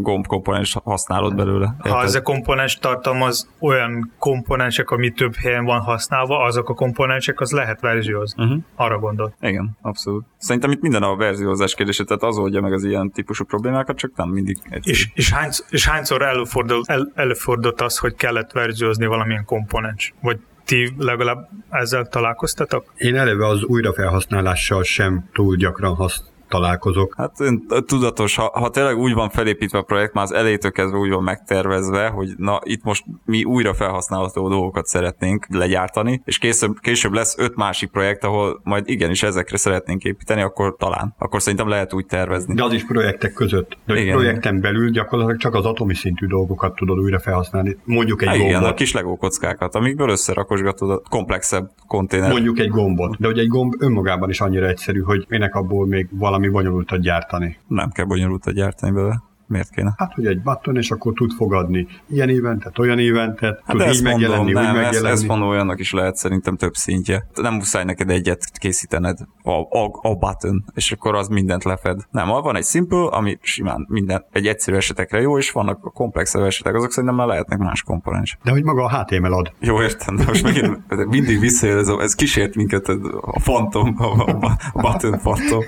gomb 0.00 0.26
komponens 0.26 0.76
használod 0.84 1.34
belőle. 1.34 1.74
Ha 1.78 1.88
Érted? 1.88 2.04
ez 2.04 2.14
a 2.14 2.22
komponens 2.22 2.78
tartalmaz 2.78 3.50
olyan 3.60 4.12
komponensek, 4.18 4.90
ami 4.90 5.10
több 5.10 5.34
helyen 5.34 5.64
van 5.64 5.80
használva, 5.80 6.38
azok 6.38 6.68
a 6.68 6.74
komponensek, 6.74 7.40
az 7.40 7.50
lehet 7.50 7.80
verziózni. 7.80 8.44
Uh-huh. 8.44 8.58
Arra 8.76 8.98
gondol. 8.98 9.34
Igen, 9.40 9.76
abszolút. 9.82 10.24
Szerintem 10.38 10.70
itt 10.70 10.80
minden 10.80 11.02
a 11.02 11.16
verziózás 11.32 11.74
kérdése, 11.74 12.04
tehát 12.04 12.22
az 12.22 12.38
oldja 12.38 12.60
meg 12.60 12.72
az 12.72 12.84
ilyen 12.84 13.10
típusú 13.10 13.44
problémákat, 13.44 13.96
csak 13.96 14.10
nem 14.16 14.28
mindig 14.28 14.58
egyszerű. 14.62 14.96
És, 14.96 15.08
és, 15.14 15.32
hány, 15.32 15.50
és 15.70 15.88
hányszor 15.88 16.22
előfordul, 16.22 16.82
el, 16.86 17.12
előfordult 17.14 17.80
az, 17.80 17.98
hogy 17.98 18.14
kellett 18.14 18.52
verziózni 18.52 19.06
valamilyen 19.06 19.44
komponens? 19.44 20.14
Vagy 20.20 20.38
ti 20.64 20.94
legalább 20.98 21.48
ezzel 21.70 22.06
találkoztatok? 22.06 22.92
Én 22.96 23.16
eleve 23.16 23.46
az 23.46 23.62
újrafelhasználással 23.62 24.82
sem 24.82 25.28
túl 25.32 25.56
gyakran 25.56 25.94
hasz, 25.94 26.31
találkozok. 26.52 27.14
Hát 27.16 27.40
én 27.40 27.66
tudatos, 27.86 28.36
ha, 28.36 28.50
ha 28.54 28.70
tényleg 28.70 28.98
úgy 28.98 29.14
van 29.14 29.30
felépítve 29.30 29.78
a 29.78 29.82
projekt, 29.82 30.14
már 30.14 30.24
az 30.24 30.32
elejétől 30.32 30.70
kezdve 30.70 30.98
úgy 30.98 31.10
van 31.10 31.22
megtervezve, 31.22 32.08
hogy 32.08 32.28
na 32.36 32.60
itt 32.62 32.82
most 32.82 33.04
mi 33.24 33.44
újra 33.44 33.74
felhasználható 33.74 34.48
dolgokat 34.48 34.86
szeretnénk 34.86 35.46
legyártani, 35.48 36.22
és 36.24 36.38
később, 36.38 36.78
később 36.80 37.12
lesz 37.12 37.38
öt 37.38 37.56
másik 37.56 37.90
projekt, 37.90 38.24
ahol 38.24 38.60
majd 38.64 38.88
igenis 38.88 39.22
ezekre 39.22 39.56
szeretnénk 39.56 40.02
építeni, 40.02 40.42
akkor 40.42 40.76
talán. 40.78 41.14
Akkor 41.18 41.42
szerintem 41.42 41.68
lehet 41.68 41.92
úgy 41.92 42.06
tervezni. 42.06 42.54
De 42.54 42.64
az 42.64 42.72
is 42.72 42.84
projektek 42.84 43.32
között. 43.32 43.76
De 43.86 44.00
Igen. 44.00 44.16
projekten 44.16 44.60
belül 44.60 44.90
gyakorlatilag 44.90 45.40
csak 45.40 45.54
az 45.54 45.64
atomi 45.64 45.94
szintű 45.94 46.26
dolgokat 46.26 46.74
tudod 46.74 46.98
újra 46.98 47.18
felhasználni. 47.18 47.76
Mondjuk 47.84 48.22
egy 48.22 48.28
Há, 48.28 48.34
igen, 48.34 48.48
a 48.48 48.58
gombot. 48.58 48.76
kis 48.76 48.92
legó 48.92 49.16
kockákat, 49.16 49.74
amikből 49.74 50.08
összerakosgatod 50.08 50.90
a 50.90 51.02
komplexebb 51.10 51.70
konténer. 51.86 52.30
Mondjuk 52.30 52.58
egy 52.58 52.68
gombot. 52.68 53.16
De 53.18 53.26
hogy 53.26 53.38
egy 53.38 53.48
gomb 53.48 53.74
önmagában 53.78 54.30
is 54.30 54.40
annyira 54.40 54.66
egyszerű, 54.66 55.00
hogy 55.00 55.24
minek 55.28 55.54
abból 55.54 55.86
még 55.86 56.06
valami 56.10 56.41
bonyolultat 56.50 57.00
gyártani. 57.00 57.58
Nem 57.66 57.90
kell 57.90 58.04
bonyolultat 58.04 58.54
gyártani 58.54 58.92
belőle. 58.92 59.22
Miért 59.52 59.70
kéne? 59.70 59.94
Hát, 59.96 60.12
hogy 60.14 60.26
egy 60.26 60.42
button, 60.42 60.76
és 60.76 60.90
akkor 60.90 61.12
tud 61.12 61.32
fogadni 61.32 61.86
ilyen 62.08 62.28
éventet, 62.28 62.78
olyan 62.78 62.98
éventet, 62.98 63.62
Hát 63.64 63.76
tud 63.76 63.80
ezt 63.80 63.94
így 63.94 64.02
mondom, 64.02 64.20
megjelenni, 64.20 64.52
nem, 64.52 64.62
úgy 64.62 64.68
ezt, 64.68 64.82
megjelenni. 64.82 65.14
ezt 65.14 65.26
mondom, 65.26 65.48
olyannak 65.48 65.80
is 65.80 65.92
lehet 65.92 66.16
szerintem 66.16 66.56
több 66.56 66.74
szintje. 66.74 67.26
Nem 67.34 67.54
muszáj 67.54 67.84
neked 67.84 68.10
egyet 68.10 68.58
készítened, 68.58 69.18
a, 69.42 69.50
a, 69.50 69.98
a 70.02 70.14
button, 70.14 70.64
és 70.74 70.92
akkor 70.92 71.14
az 71.14 71.28
mindent 71.28 71.64
lefed. 71.64 72.00
Nem, 72.10 72.28
van 72.28 72.56
egy 72.56 72.64
simple, 72.64 73.06
ami 73.06 73.38
simán 73.42 73.86
minden, 73.88 74.24
egy 74.32 74.46
egyszerű 74.46 74.76
esetekre 74.76 75.20
jó, 75.20 75.38
és 75.38 75.50
vannak 75.50 75.84
a 75.84 75.90
komplexebb 75.90 76.42
esetek, 76.42 76.74
azok 76.74 76.90
szerintem 76.90 77.18
már 77.18 77.26
lehetnek 77.26 77.58
más 77.58 77.82
komponens. 77.82 78.38
De 78.44 78.50
hogy 78.50 78.64
maga 78.64 78.84
a 78.84 78.98
HTML 78.98 79.32
ad. 79.32 79.52
Jó, 79.60 79.82
értem, 79.82 80.16
de 80.16 80.24
most 80.26 80.42
megint 80.42 81.06
mindig 81.08 81.40
visszajön, 81.40 81.78
ez, 81.78 81.88
ez 81.88 82.14
kísért 82.14 82.54
minket 82.54 82.88
a 83.20 83.40
fantom, 83.40 83.94
a, 83.98 84.04
a, 84.04 84.58
a 84.72 84.80
button 84.80 85.18
fantom. 85.18 85.64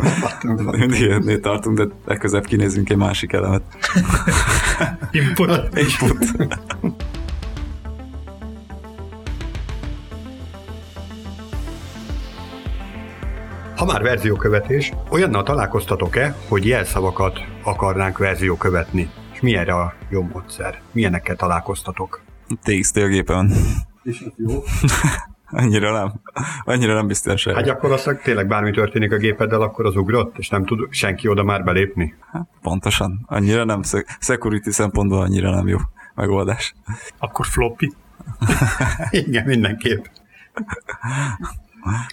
Mindig 0.79 1.40
tartunk, 1.40 1.79
de 1.79 1.87
legközelebb 2.05 2.47
kinézünk 2.47 2.90
egy 2.90 2.97
másik 2.97 3.33
elemet. 3.33 3.62
Input. 5.10 5.78
Input. 5.78 6.30
Ha 13.76 13.84
már 13.84 14.02
verziókövetés, 14.02 14.92
olyannal 15.08 15.42
találkoztatok-e, 15.42 16.37
hogy 16.48 16.66
jelszavakat 16.66 17.40
akarnánk 17.62 18.18
verzió 18.18 18.56
követni? 18.56 19.10
És 19.32 19.40
mi 19.40 19.56
erre 19.56 19.74
a 19.74 19.94
jó 20.08 20.22
módszer? 20.22 20.80
Milyenekkel 20.92 21.37
találkoztatok? 21.37 22.22
TXT 22.62 22.96
a 22.96 23.06
gépen. 23.06 23.52
És 24.02 24.20
ez 24.20 24.32
jó. 24.37 24.62
Annyira 25.50 25.92
nem. 25.92 26.12
Annyira 26.64 26.94
nem 26.94 27.07
biztos. 27.07 27.46
Hát 27.46 27.64
gyakorlatilag 27.64 28.20
tényleg 28.20 28.46
bármi 28.46 28.70
történik 28.70 29.12
a 29.12 29.16
gépeddel, 29.16 29.62
akkor 29.62 29.87
az 29.87 29.96
ugrott, 29.96 30.38
és 30.38 30.48
nem 30.48 30.64
tud 30.64 30.87
senki 30.90 31.28
oda 31.28 31.42
már 31.42 31.64
belépni. 31.64 32.14
Hát, 32.33 32.48
pontosan. 32.62 33.24
Annyira 33.26 33.64
nem. 33.64 33.83
Szek- 33.83 34.16
Security 34.20 34.68
szempontból 34.70 35.20
annyira 35.20 35.50
nem 35.50 35.68
jó 35.68 35.78
megoldás. 36.14 36.74
Akkor 37.18 37.46
floppy. 37.46 37.92
Igen, 39.11 39.44
mindenképp. 39.44 40.04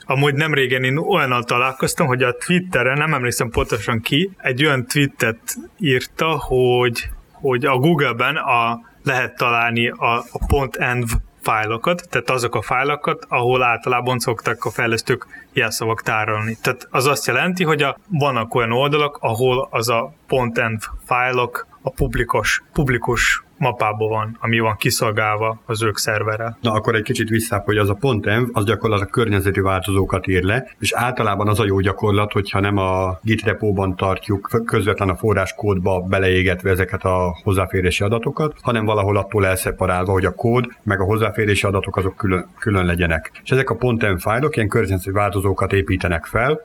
Amúgy 0.05 0.33
nem 0.33 0.53
régen 0.53 0.83
én 0.83 0.97
olyannal 0.97 1.43
találkoztam, 1.43 2.07
hogy 2.07 2.23
a 2.23 2.35
Twitteren, 2.37 2.97
nem 2.97 3.13
emlékszem 3.13 3.49
pontosan 3.49 3.99
ki, 4.01 4.31
egy 4.37 4.65
olyan 4.65 4.85
tweetet 4.85 5.55
írta, 5.77 6.37
hogy, 6.39 7.09
hogy 7.31 7.65
a 7.65 7.77
Google-ben 7.77 8.35
a, 8.35 8.79
lehet 9.03 9.37
találni 9.37 9.89
a, 9.89 10.17
a 10.17 10.69
.env 10.71 11.09
fájlokat, 11.41 12.07
tehát 12.09 12.29
azok 12.29 12.55
a 12.55 12.61
fájlokat, 12.61 13.25
ahol 13.27 13.63
általában 13.63 14.19
szoktak 14.19 14.65
a 14.65 14.69
fejlesztők 14.69 15.27
jelszavak 15.53 16.01
tárolni. 16.01 16.57
Tehát 16.61 16.87
az 16.91 17.05
azt 17.05 17.27
jelenti, 17.27 17.63
hogy 17.63 17.81
a, 17.81 17.97
vannak 18.07 18.55
olyan 18.55 18.71
oldalak, 18.71 19.17
ahol 19.21 19.67
az 19.71 19.89
a 19.89 20.13
.env 20.53 20.81
fájlok 21.05 21.67
a 21.81 21.89
publikus, 21.89 22.63
publikus 22.73 23.43
mapában 23.61 24.09
van, 24.09 24.37
ami 24.39 24.59
van 24.59 24.75
kiszolgálva 24.77 25.61
az 25.65 25.83
ők 25.83 25.97
szerverrel. 25.97 26.57
Na 26.61 26.71
akkor 26.71 26.95
egy 26.95 27.03
kicsit 27.03 27.29
visszább, 27.29 27.65
hogy 27.65 27.77
az 27.77 27.89
a 27.89 27.97
.env, 28.21 28.49
az 28.51 28.65
gyakorlatilag 28.65 29.11
környezeti 29.11 29.59
változókat 29.59 30.27
ír 30.27 30.43
le, 30.43 30.67
és 30.79 30.93
általában 30.93 31.47
az 31.47 31.59
a 31.59 31.65
jó 31.65 31.79
gyakorlat, 31.79 32.31
hogyha 32.31 32.59
nem 32.59 32.77
a 32.77 33.19
Git 33.21 33.41
repóban 33.41 33.95
tartjuk 33.95 34.49
közvetlen 34.65 35.09
a 35.09 35.15
forráskódba 35.15 35.99
beleégetve 35.99 36.69
ezeket 36.69 37.03
a 37.03 37.37
hozzáférési 37.43 38.03
adatokat, 38.03 38.55
hanem 38.61 38.85
valahol 38.85 39.17
attól 39.17 39.45
elszeparálva, 39.45 40.11
hogy 40.11 40.25
a 40.25 40.33
kód 40.33 40.65
meg 40.83 40.99
a 40.99 41.03
hozzáférési 41.03 41.65
adatok 41.65 41.97
azok 41.97 42.15
külön, 42.15 42.49
külön 42.59 42.85
legyenek. 42.85 43.31
És 43.43 43.51
ezek 43.51 43.69
a 43.69 43.77
.env 43.97 44.19
fájlok 44.19 44.55
ilyen 44.55 44.67
környezeti 44.67 45.11
változókat 45.11 45.73
építenek 45.73 46.25
fel, 46.25 46.61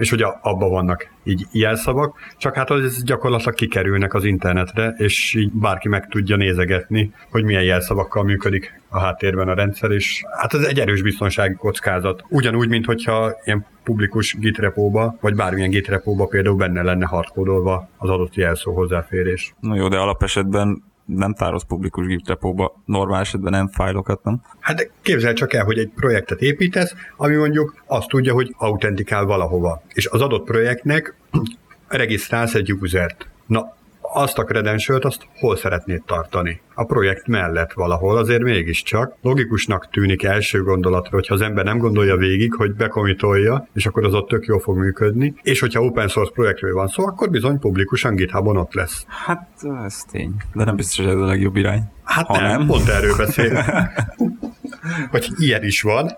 és 0.00 0.10
hogy 0.10 0.22
abban 0.22 0.70
vannak 0.70 1.08
így 1.24 1.46
jelszavak, 1.52 2.18
csak 2.38 2.54
hát 2.54 2.70
az 2.70 3.02
gyakorlatilag 3.04 3.54
kikerülnek 3.54 4.14
az 4.14 4.24
internetre, 4.24 4.94
és 4.96 5.34
így 5.34 5.52
bárki 5.52 5.88
meg 5.88 6.08
tudja 6.08 6.36
nézegetni, 6.36 7.12
hogy 7.30 7.44
milyen 7.44 7.62
jelszavakkal 7.62 8.22
működik 8.24 8.80
a 8.88 9.00
háttérben 9.00 9.48
a 9.48 9.54
rendszer, 9.54 9.90
és 9.90 10.22
hát 10.38 10.54
ez 10.54 10.62
egy 10.62 10.80
erős 10.80 11.02
biztonsági 11.02 11.54
kockázat. 11.54 12.24
Ugyanúgy, 12.28 12.68
mint 12.68 12.84
hogyha 12.84 13.32
ilyen 13.44 13.66
publikus 13.84 14.36
git 14.38 14.58
repóba, 14.58 15.16
vagy 15.20 15.34
bármilyen 15.34 15.70
git 15.70 15.88
repóba 15.88 16.26
például 16.26 16.56
benne 16.56 16.82
lenne 16.82 17.06
hardkódolva 17.06 17.88
az 17.96 18.08
adott 18.08 18.34
jelszó 18.34 18.74
hozzáférés. 18.74 19.54
No 19.60 19.74
jó, 19.74 19.88
de 19.88 19.96
alapesetben 19.96 20.82
nem 21.14 21.34
tárolsz 21.34 21.64
publikus 21.64 22.06
Git 22.06 22.28
repóba, 22.28 22.82
normál 22.84 23.20
esetben 23.20 23.52
nem 23.52 23.68
fájlokat, 23.68 24.24
nem? 24.24 24.40
Hát 24.60 24.90
képzel 25.02 25.32
csak 25.32 25.52
el, 25.52 25.64
hogy 25.64 25.78
egy 25.78 25.90
projektet 25.94 26.40
építesz, 26.40 26.94
ami 27.16 27.36
mondjuk 27.36 27.82
azt 27.86 28.08
tudja, 28.08 28.32
hogy 28.32 28.54
autentikál 28.58 29.24
valahova. 29.24 29.82
És 29.92 30.06
az 30.06 30.20
adott 30.20 30.44
projektnek 30.44 31.14
regisztrálsz 31.88 32.54
egy 32.54 32.72
usert. 32.72 33.28
Na, 33.46 33.76
azt 34.12 34.38
a 34.38 34.44
credentialt, 34.44 35.04
azt 35.04 35.26
hol 35.38 35.56
szeretnéd 35.56 36.02
tartani? 36.06 36.60
A 36.74 36.84
projekt 36.84 37.26
mellett 37.26 37.72
valahol, 37.72 38.16
azért 38.16 38.42
mégiscsak. 38.42 39.14
Logikusnak 39.22 39.90
tűnik 39.90 40.22
első 40.22 40.62
gondolatra, 40.62 41.10
hogyha 41.10 41.34
az 41.34 41.40
ember 41.40 41.64
nem 41.64 41.78
gondolja 41.78 42.16
végig, 42.16 42.54
hogy 42.54 42.74
bekomitolja, 42.74 43.68
és 43.74 43.86
akkor 43.86 44.04
az 44.04 44.14
ott 44.14 44.28
tök 44.28 44.44
jól 44.44 44.60
fog 44.60 44.78
működni. 44.78 45.34
És 45.42 45.60
hogyha 45.60 45.82
open 45.82 46.08
source 46.08 46.32
projektről 46.32 46.74
van 46.74 46.86
szó, 46.86 47.06
akkor 47.06 47.30
bizony 47.30 47.58
publikusan 47.58 48.14
GitHubon 48.14 48.56
ott 48.56 48.74
lesz. 48.74 49.06
Hát 49.08 49.48
ez 49.84 50.04
tény. 50.10 50.34
De 50.52 50.64
nem 50.64 50.76
biztos, 50.76 51.04
hogy 51.04 51.14
ez 51.14 51.20
a 51.20 51.26
legjobb 51.26 51.56
irány. 51.56 51.82
Hát 52.04 52.26
ha 52.26 52.40
nem, 52.40 52.58
nem, 52.58 52.66
pont 52.66 52.88
erről 52.88 53.16
beszél. 53.16 53.64
hogy 55.10 55.28
ilyen 55.36 55.64
is 55.64 55.82
van, 55.82 56.10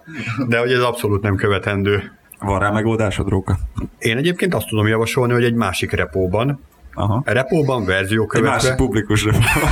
de 0.49 0.59
hogy 0.59 0.73
ez 0.73 0.83
abszolút 0.83 1.23
nem 1.23 1.37
követendő. 1.37 2.13
Van 2.39 2.59
rá 2.59 2.71
megoldásod, 2.71 3.29
Róka? 3.29 3.59
Én 3.99 4.17
egyébként 4.17 4.55
azt 4.55 4.67
tudom 4.69 4.87
javasolni, 4.87 5.33
hogy 5.33 5.45
egy 5.45 5.55
másik 5.55 5.93
repóban, 5.93 6.61
Aha. 6.95 7.23
A 7.27 7.33
repóban 7.33 7.85
verzió 7.85 8.27
követve. 8.27 8.55
Egy 8.55 8.63
másik 8.63 8.77
publikus 8.77 9.25
repóban. 9.25 9.71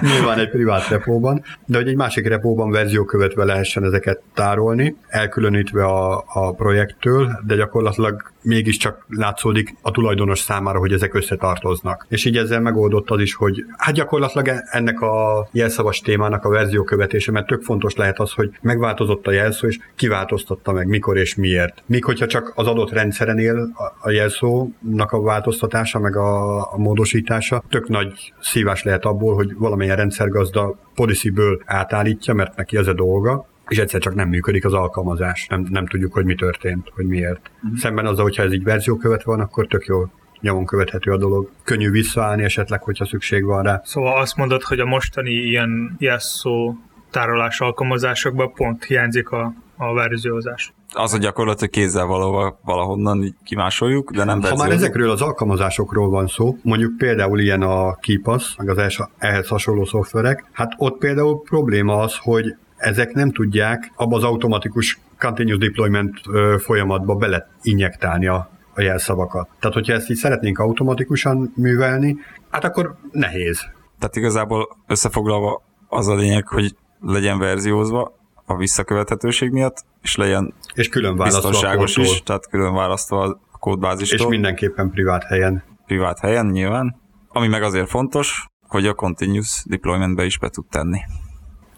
Nyilván 0.12 0.38
egy 0.38 0.50
privát 0.50 0.88
repóban, 0.88 1.42
de 1.66 1.76
hogy 1.76 1.88
egy 1.88 1.96
másik 1.96 2.28
repóban 2.28 2.70
verzió 2.70 3.04
követve 3.04 3.44
lehessen 3.44 3.84
ezeket 3.84 4.20
tárolni, 4.34 4.96
elkülönítve 5.08 5.84
a, 5.84 6.24
a 6.26 6.52
projektől, 6.52 7.40
de 7.46 7.56
gyakorlatilag 7.56 8.32
mégiscsak 8.44 9.06
látszódik 9.08 9.76
a 9.82 9.90
tulajdonos 9.90 10.38
számára, 10.38 10.78
hogy 10.78 10.92
ezek 10.92 11.14
összetartoznak. 11.14 12.06
És 12.08 12.24
így 12.24 12.36
ezzel 12.36 12.60
megoldott 12.60 13.10
az 13.10 13.20
is, 13.20 13.34
hogy 13.34 13.64
hát 13.76 13.94
gyakorlatilag 13.94 14.62
ennek 14.70 15.00
a 15.00 15.48
jelszavas 15.52 16.00
témának 16.00 16.44
a 16.44 16.48
verzió 16.48 16.84
követése, 16.84 17.32
mert 17.32 17.46
tök 17.46 17.62
fontos 17.62 17.94
lehet 17.94 18.20
az, 18.20 18.32
hogy 18.32 18.50
megváltozott 18.60 19.26
a 19.26 19.30
jelszó, 19.32 19.66
és 19.66 19.78
kiváltoztatta 19.94 20.72
meg 20.72 20.86
mikor 20.86 21.16
és 21.16 21.34
miért. 21.34 21.82
Míg 21.86 22.04
hogyha 22.04 22.26
csak 22.26 22.52
az 22.54 22.66
adott 22.66 22.90
rendszeren 22.90 23.38
él 23.38 23.72
a 24.00 24.10
jelszónak 24.10 25.12
a 25.12 25.22
változtatása, 25.22 25.98
meg 25.98 26.13
a, 26.16 26.56
a 26.72 26.76
módosítása, 26.76 27.62
tök 27.68 27.88
nagy 27.88 28.32
szívás 28.40 28.82
lehet 28.82 29.04
abból, 29.04 29.34
hogy 29.34 29.54
valamilyen 29.54 29.96
rendszergazda 29.96 30.78
policyből 30.94 31.62
átállítja, 31.64 32.34
mert 32.34 32.56
neki 32.56 32.76
ez 32.76 32.86
a 32.86 32.92
dolga, 32.92 33.46
és 33.68 33.78
egyszer 33.78 34.00
csak 34.00 34.14
nem 34.14 34.28
működik 34.28 34.64
az 34.64 34.72
alkalmazás. 34.72 35.46
Nem, 35.46 35.66
nem 35.70 35.86
tudjuk, 35.86 36.12
hogy 36.12 36.24
mi 36.24 36.34
történt, 36.34 36.90
hogy 36.94 37.06
miért. 37.06 37.50
Uh-huh. 37.62 37.78
Szemben 37.78 38.06
azzal, 38.06 38.24
hogyha 38.24 38.42
ez 38.42 38.52
így 38.52 38.64
verzió 38.64 38.96
követve 38.96 39.30
van, 39.30 39.40
akkor 39.40 39.66
tök 39.66 39.84
jó 39.84 40.04
nyomon 40.40 40.66
követhető 40.66 41.12
a 41.12 41.16
dolog. 41.16 41.50
Könnyű 41.64 41.90
visszaállni 41.90 42.42
esetleg, 42.42 42.82
hogyha 42.82 43.06
szükség 43.06 43.44
van 43.44 43.62
rá. 43.62 43.80
Szóval 43.84 44.20
azt 44.20 44.36
mondod, 44.36 44.62
hogy 44.62 44.80
a 44.80 44.84
mostani 44.84 45.30
ilyen 45.30 45.96
jelszó 45.98 46.74
tárolás 47.10 47.60
alkalmazásokban 47.60 48.52
pont 48.52 48.84
hiányzik 48.84 49.30
a, 49.30 49.52
a 49.76 49.92
verziózás. 49.92 50.72
Az 50.96 51.12
a 51.12 51.18
gyakorlat, 51.18 51.58
hogy 51.58 51.70
kézzel 51.70 52.06
valahol, 52.06 52.58
valahonnan 52.64 53.36
kimásoljuk, 53.44 54.10
de 54.10 54.24
nem 54.24 54.42
Ha 54.42 54.56
már 54.56 54.70
ezekről 54.70 55.10
az 55.10 55.20
alkalmazásokról 55.20 56.08
van 56.08 56.26
szó, 56.26 56.56
mondjuk 56.62 56.96
például 56.96 57.40
ilyen 57.40 57.62
a 57.62 57.94
KeePass, 57.94 58.56
meg 58.56 58.68
az 58.68 59.08
ehhez 59.18 59.48
hasonló 59.48 59.84
szoftverek, 59.84 60.44
hát 60.52 60.72
ott 60.76 60.98
például 60.98 61.42
probléma 61.42 61.96
az, 61.96 62.16
hogy 62.16 62.56
ezek 62.76 63.12
nem 63.12 63.32
tudják 63.32 63.92
abba 63.96 64.16
az 64.16 64.22
automatikus 64.24 65.00
continuous 65.18 65.60
deployment 65.60 66.20
folyamatba 66.58 67.14
bele 67.14 67.48
injektálni 67.62 68.26
a, 68.26 68.50
a 68.74 68.80
jelszavakat. 68.80 69.48
Tehát, 69.60 69.76
hogyha 69.76 69.92
ezt 69.92 70.10
így 70.10 70.16
szeretnénk 70.16 70.58
automatikusan 70.58 71.52
művelni, 71.56 72.16
hát 72.50 72.64
akkor 72.64 72.96
nehéz. 73.12 73.60
Tehát 73.98 74.16
igazából 74.16 74.76
összefoglalva 74.86 75.62
az 75.88 76.08
a 76.08 76.14
lényeg, 76.14 76.48
hogy 76.48 76.76
legyen 77.00 77.38
verziózva 77.38 78.12
a 78.46 78.56
visszakövethetőség 78.56 79.50
miatt, 79.50 79.84
és 80.02 80.16
legyen 80.16 80.54
és 80.74 80.88
külön 80.88 81.16
biztonságos 81.16 81.96
is, 81.96 82.22
tehát 82.22 82.48
külön 82.48 82.74
választva 82.74 83.22
a 83.22 83.58
kódbázistól. 83.58 84.18
És 84.18 84.26
mindenképpen 84.26 84.90
privát 84.90 85.24
helyen. 85.24 85.62
Privát 85.86 86.18
helyen 86.18 86.46
nyilván. 86.46 86.96
Ami 87.28 87.48
meg 87.48 87.62
azért 87.62 87.88
fontos, 87.88 88.46
hogy 88.68 88.86
a 88.86 88.94
continuous 88.94 89.62
deploymentbe 89.66 90.24
is 90.24 90.38
be 90.38 90.48
tud 90.48 90.64
tenni. 90.70 91.00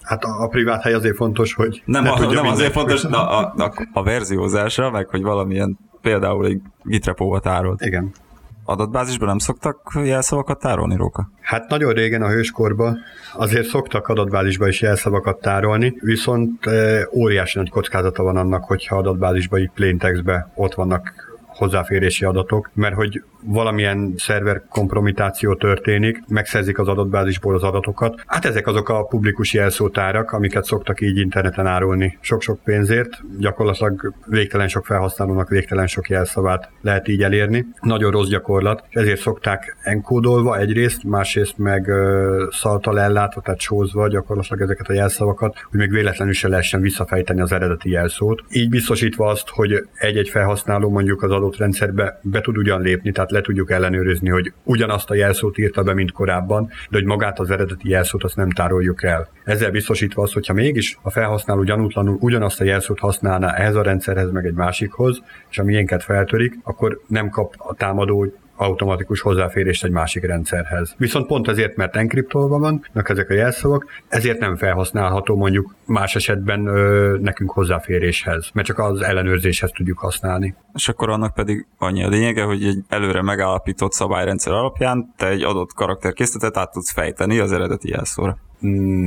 Hát 0.03 0.25
a, 0.25 0.43
a 0.43 0.49
privát 0.49 0.83
hely 0.83 0.93
azért 0.93 1.17
fontos, 1.17 1.55
hogy 1.55 1.83
nem, 1.85 2.03
ne 2.03 2.11
a, 2.11 2.33
nem 2.33 2.47
azért 2.47 2.73
fontos 2.73 3.05
a, 3.05 3.39
a, 3.39 3.53
a, 3.57 3.73
a 3.93 4.03
verziózása, 4.03 4.91
meg 4.91 5.09
hogy 5.09 5.23
valamilyen 5.23 5.79
például 6.01 6.47
egy 6.47 6.61
gitrepóba 6.83 7.41
tárolt. 7.41 7.81
Igen. 7.81 8.13
Adatbázisban 8.69 9.29
nem 9.29 9.39
szoktak 9.39 10.01
jelszavakat 10.05 10.59
tárolni, 10.59 10.97
Róka? 10.97 11.31
Hát 11.41 11.69
nagyon 11.69 11.93
régen 11.93 12.23
a 12.23 12.29
hőskorban 12.29 12.99
azért 13.35 13.67
szoktak 13.67 14.09
adatbázisba 14.09 14.69
is 14.69 14.81
jelszavakat 14.81 15.41
tárolni, 15.41 15.97
viszont 16.01 16.67
e, 16.67 17.09
óriási 17.13 17.59
nagy 17.59 17.71
kockázata 17.71 18.23
van 18.23 18.37
annak, 18.37 18.65
hogyha 18.65 18.97
adatbázisba, 18.97 19.59
így 19.59 19.71
plain 19.75 19.99
textbe 19.99 20.51
ott 20.55 20.75
vannak 20.75 21.26
hozzáférési 21.57 22.25
adatok, 22.25 22.71
mert 22.75 22.95
hogy 22.95 23.23
valamilyen 23.45 24.14
szerver 24.16 24.62
kompromitáció 24.69 25.55
történik, 25.55 26.23
megszerzik 26.29 26.79
az 26.79 26.88
adatbázisból 26.88 27.55
az 27.55 27.62
adatokat. 27.62 28.23
Hát 28.27 28.45
ezek 28.45 28.66
azok 28.66 28.88
a 28.88 29.05
publikus 29.05 29.53
jelszótárak, 29.53 30.33
amiket 30.33 30.64
szoktak 30.64 31.01
így 31.01 31.19
interneten 31.19 31.66
árulni 31.66 32.19
sok-sok 32.21 32.61
pénzért. 32.64 33.11
Gyakorlatilag 33.38 34.14
végtelen 34.27 34.69
sok 34.69 34.87
felhasználónak 34.87 35.49
végtelen 35.49 35.87
sok 35.87 36.09
jelszavát 36.09 36.71
lehet 36.81 37.09
így 37.09 37.23
elérni. 37.23 37.66
Nagyon 37.81 38.11
rossz 38.11 38.29
gyakorlat, 38.29 38.85
és 38.88 38.95
ezért 38.95 39.21
szokták 39.21 39.77
enkódolva 39.83 40.59
egyrészt, 40.59 41.05
másrészt 41.05 41.59
meg 41.59 41.90
szaltal 42.51 43.01
ellátva, 43.01 43.40
tehát 43.40 43.61
sózva 43.61 44.09
gyakorlatilag 44.09 44.61
ezeket 44.61 44.88
a 44.88 44.92
jelszavakat, 44.92 45.57
hogy 45.71 45.79
még 45.79 45.90
véletlenül 45.90 46.35
se 46.35 46.49
lehessen 46.49 46.81
visszafejteni 46.81 47.40
az 47.40 47.53
eredeti 47.53 47.90
jelszót. 47.90 48.42
Így 48.51 48.69
biztosítva 48.69 49.27
azt, 49.27 49.49
hogy 49.49 49.88
egy-egy 49.95 50.29
felhasználó 50.29 50.90
mondjuk 50.90 51.23
az 51.23 51.31
adott 51.31 51.46
rendszerbe 51.55 52.21
be 52.23 52.41
tud 52.41 52.57
ugyan 52.57 52.81
lépni, 52.81 53.13
tehát 53.13 53.31
le 53.31 53.41
tudjuk 53.41 53.71
ellenőrizni, 53.71 54.29
hogy 54.29 54.53
ugyanazt 54.63 55.11
a 55.11 55.15
jelszót 55.15 55.59
írta 55.59 55.83
be, 55.83 55.95
mint 55.95 56.13
korábban, 56.13 56.67
de 56.67 56.99
hogy 56.99 57.05
magát 57.05 57.39
az 57.39 57.51
eredeti 57.51 57.89
jelszót 57.89 58.25
azt 58.25 58.37
nem 58.37 58.51
tároljuk 58.51 59.03
el. 59.03 59.29
Ezzel 59.45 59.71
biztosítva 59.71 60.23
az, 60.23 60.33
hogyha 60.33 60.53
mégis 60.53 60.99
a 61.03 61.11
felhasználó 61.11 61.63
gyanútlanul 61.63 62.17
ugyanazt 62.21 62.61
a 62.61 62.65
jelszót 62.65 62.99
használná 62.99 63.53
ehhez 63.53 63.75
a 63.75 63.83
rendszerhez, 63.83 64.31
meg 64.31 64.47
egy 64.47 64.55
másikhoz, 64.55 65.23
és 65.51 65.59
a 65.59 65.65
miénket 65.65 66.03
feltörik, 66.03 66.59
akkor 66.63 67.01
nem 67.07 67.29
kap 67.29 67.55
a 67.57 67.75
támadó 67.75 68.27
automatikus 68.57 69.21
hozzáférést 69.21 69.85
egy 69.85 69.90
másik 69.90 70.27
rendszerhez. 70.27 70.95
Viszont 70.99 71.27
pont 71.27 71.49
ezért, 71.49 71.77
mert 71.77 71.97
enkriptolva 71.97 72.59
vannak 72.59 73.09
ezek 73.09 73.31
a 73.31 73.35
jelszavak, 73.35 73.87
ezért 74.09 74.38
nem 74.38 74.57
felhasználható 74.57 75.37
mondjuk 75.37 75.75
más 75.87 76.14
esetben 76.14 76.66
ö, 76.66 77.16
nekünk 77.21 77.51
hozzáféréshez, 77.51 78.51
mert 78.53 78.66
csak 78.66 78.79
az 78.79 79.01
ellenőrzéshez 79.01 79.71
tudjuk 79.71 79.99
használni. 79.99 80.55
És 80.75 80.88
akkor 80.88 81.11
annak 81.11 81.35
pedig 81.35 81.66
annyi 81.79 82.05
a 82.05 82.09
lényege, 82.09 82.42
hogy 82.42 82.64
egy 82.64 82.79
előre 82.88 83.23
megállapított 83.23 83.92
szabályrendszer 83.92 84.53
alapján 84.53 85.12
te 85.16 85.29
egy 85.29 85.42
adott 85.42 85.73
karakterkészletet 85.73 86.57
át 86.57 86.73
tudsz 86.73 86.92
fejteni 86.92 87.38
az 87.38 87.53
eredeti 87.53 87.88
jelszóra. 87.88 88.38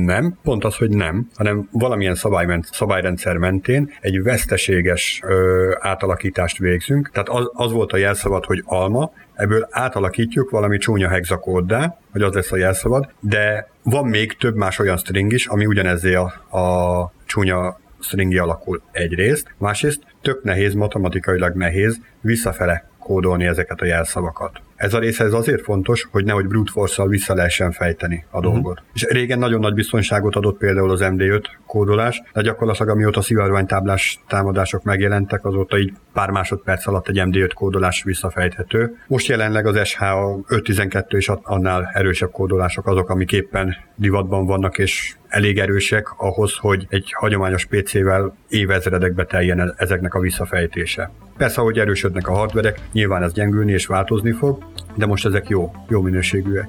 Nem, 0.04 0.38
pont 0.42 0.64
az, 0.64 0.76
hogy 0.76 0.90
nem, 0.90 1.30
hanem 1.34 1.68
valamilyen 1.72 2.14
szabályment, 2.14 2.68
szabályrendszer 2.72 3.36
mentén 3.36 3.92
egy 4.00 4.22
veszteséges 4.22 5.20
ö, 5.24 5.74
átalakítást 5.80 6.58
végzünk. 6.58 7.10
Tehát 7.10 7.28
az, 7.28 7.50
az 7.52 7.72
volt 7.72 7.92
a 7.92 7.96
jelszavad, 7.96 8.44
hogy 8.44 8.62
alma, 8.64 9.12
ebből 9.34 9.68
átalakítjuk 9.70 10.50
valami 10.50 10.78
csúnya 10.78 11.08
hexakóddá, 11.08 11.98
hogy 12.12 12.22
az 12.22 12.34
lesz 12.34 12.52
a 12.52 12.56
jelszavad, 12.56 13.08
de 13.20 13.70
van 13.82 14.08
még 14.08 14.36
több 14.36 14.56
más 14.56 14.78
olyan 14.78 14.96
string 14.96 15.32
is, 15.32 15.46
ami 15.46 15.66
ugyanezzé 15.66 16.14
a, 16.14 16.24
a 16.58 17.12
csúnya 17.24 17.80
stringi 18.00 18.38
alakul 18.38 18.82
egyrészt, 18.90 19.54
másrészt 19.58 20.02
tök 20.22 20.42
nehéz, 20.42 20.74
matematikailag 20.74 21.54
nehéz 21.54 22.00
visszafele 22.20 22.88
kódolni 22.98 23.46
ezeket 23.46 23.80
a 23.80 23.84
jelszavakat. 23.84 24.60
Ez 24.80 24.94
a 24.94 24.98
része 24.98 25.24
ez 25.24 25.32
azért 25.32 25.62
fontos, 25.62 26.08
hogy 26.10 26.24
nehogy 26.24 26.46
brute 26.46 26.70
force 26.72 27.06
vissza 27.06 27.34
lehessen 27.34 27.72
fejteni 27.72 28.24
a 28.30 28.38
uh-huh. 28.38 28.52
dolgot. 28.52 28.82
És 28.92 29.02
régen 29.02 29.38
nagyon 29.38 29.60
nagy 29.60 29.74
biztonságot 29.74 30.36
adott 30.36 30.58
például 30.58 30.90
az 30.90 31.00
MD5 31.02 31.44
kódolás, 31.66 32.22
de 32.32 32.42
gyakorlatilag 32.42 32.88
amióta 32.88 33.22
szivárványtáblás 33.22 34.20
támadások 34.28 34.82
megjelentek, 34.82 35.44
azóta 35.44 35.78
így 35.78 35.92
pár 36.12 36.30
másodperc 36.30 36.86
alatt 36.86 37.08
egy 37.08 37.20
MD5 37.24 37.50
kódolás 37.54 38.02
visszafejthető. 38.02 38.96
Most 39.06 39.28
jelenleg 39.28 39.66
az 39.66 39.88
SH 39.88 40.02
512 40.46 41.16
és 41.16 41.30
annál 41.42 41.90
erősebb 41.92 42.30
kódolások 42.30 42.86
azok, 42.86 43.08
amik 43.08 43.32
éppen 43.32 43.76
divatban 43.96 44.46
vannak, 44.46 44.78
és 44.78 45.14
elég 45.28 45.58
erősek 45.58 46.08
ahhoz, 46.16 46.56
hogy 46.56 46.86
egy 46.88 47.12
hagyományos 47.12 47.64
PC-vel 47.64 48.36
évezredekbe 48.48 49.24
teljen 49.24 49.74
ezeknek 49.76 50.14
a 50.14 50.20
visszafejtése. 50.20 51.10
Persze, 51.36 51.60
ahogy 51.60 51.78
erősödnek 51.78 52.28
a 52.28 52.32
hardverek, 52.32 52.80
nyilván 52.92 53.22
ez 53.22 53.32
gyengülni 53.32 53.72
és 53.72 53.86
változni 53.86 54.32
fog, 54.32 54.64
de 54.96 55.06
most 55.06 55.26
ezek 55.26 55.48
jó, 55.48 55.72
jó 55.88 56.00
minőségűek. 56.00 56.68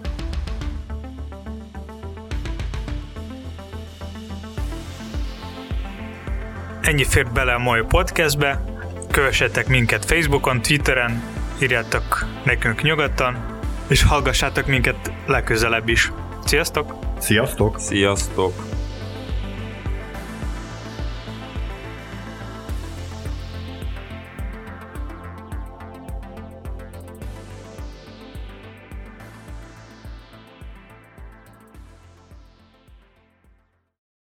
Ennyi 6.82 7.04
fért 7.04 7.34
bele 7.34 7.54
a 7.54 7.60
mai 7.60 7.82
podcastbe. 7.82 8.64
Kövessetek 9.12 9.68
minket 9.68 10.06
Facebookon, 10.06 10.62
Twitteren, 10.62 11.24
írjátok 11.62 12.26
nekünk 12.44 12.82
nyugodtan, 12.82 13.60
és 13.88 14.04
hallgassátok 14.04 14.66
minket 14.68 15.12
legközelebb 15.26 15.88
is. 15.90 16.12
Sziasztok! 16.46 16.96
Sziasztok! 17.20 17.80
Sziasztok! 17.80 18.71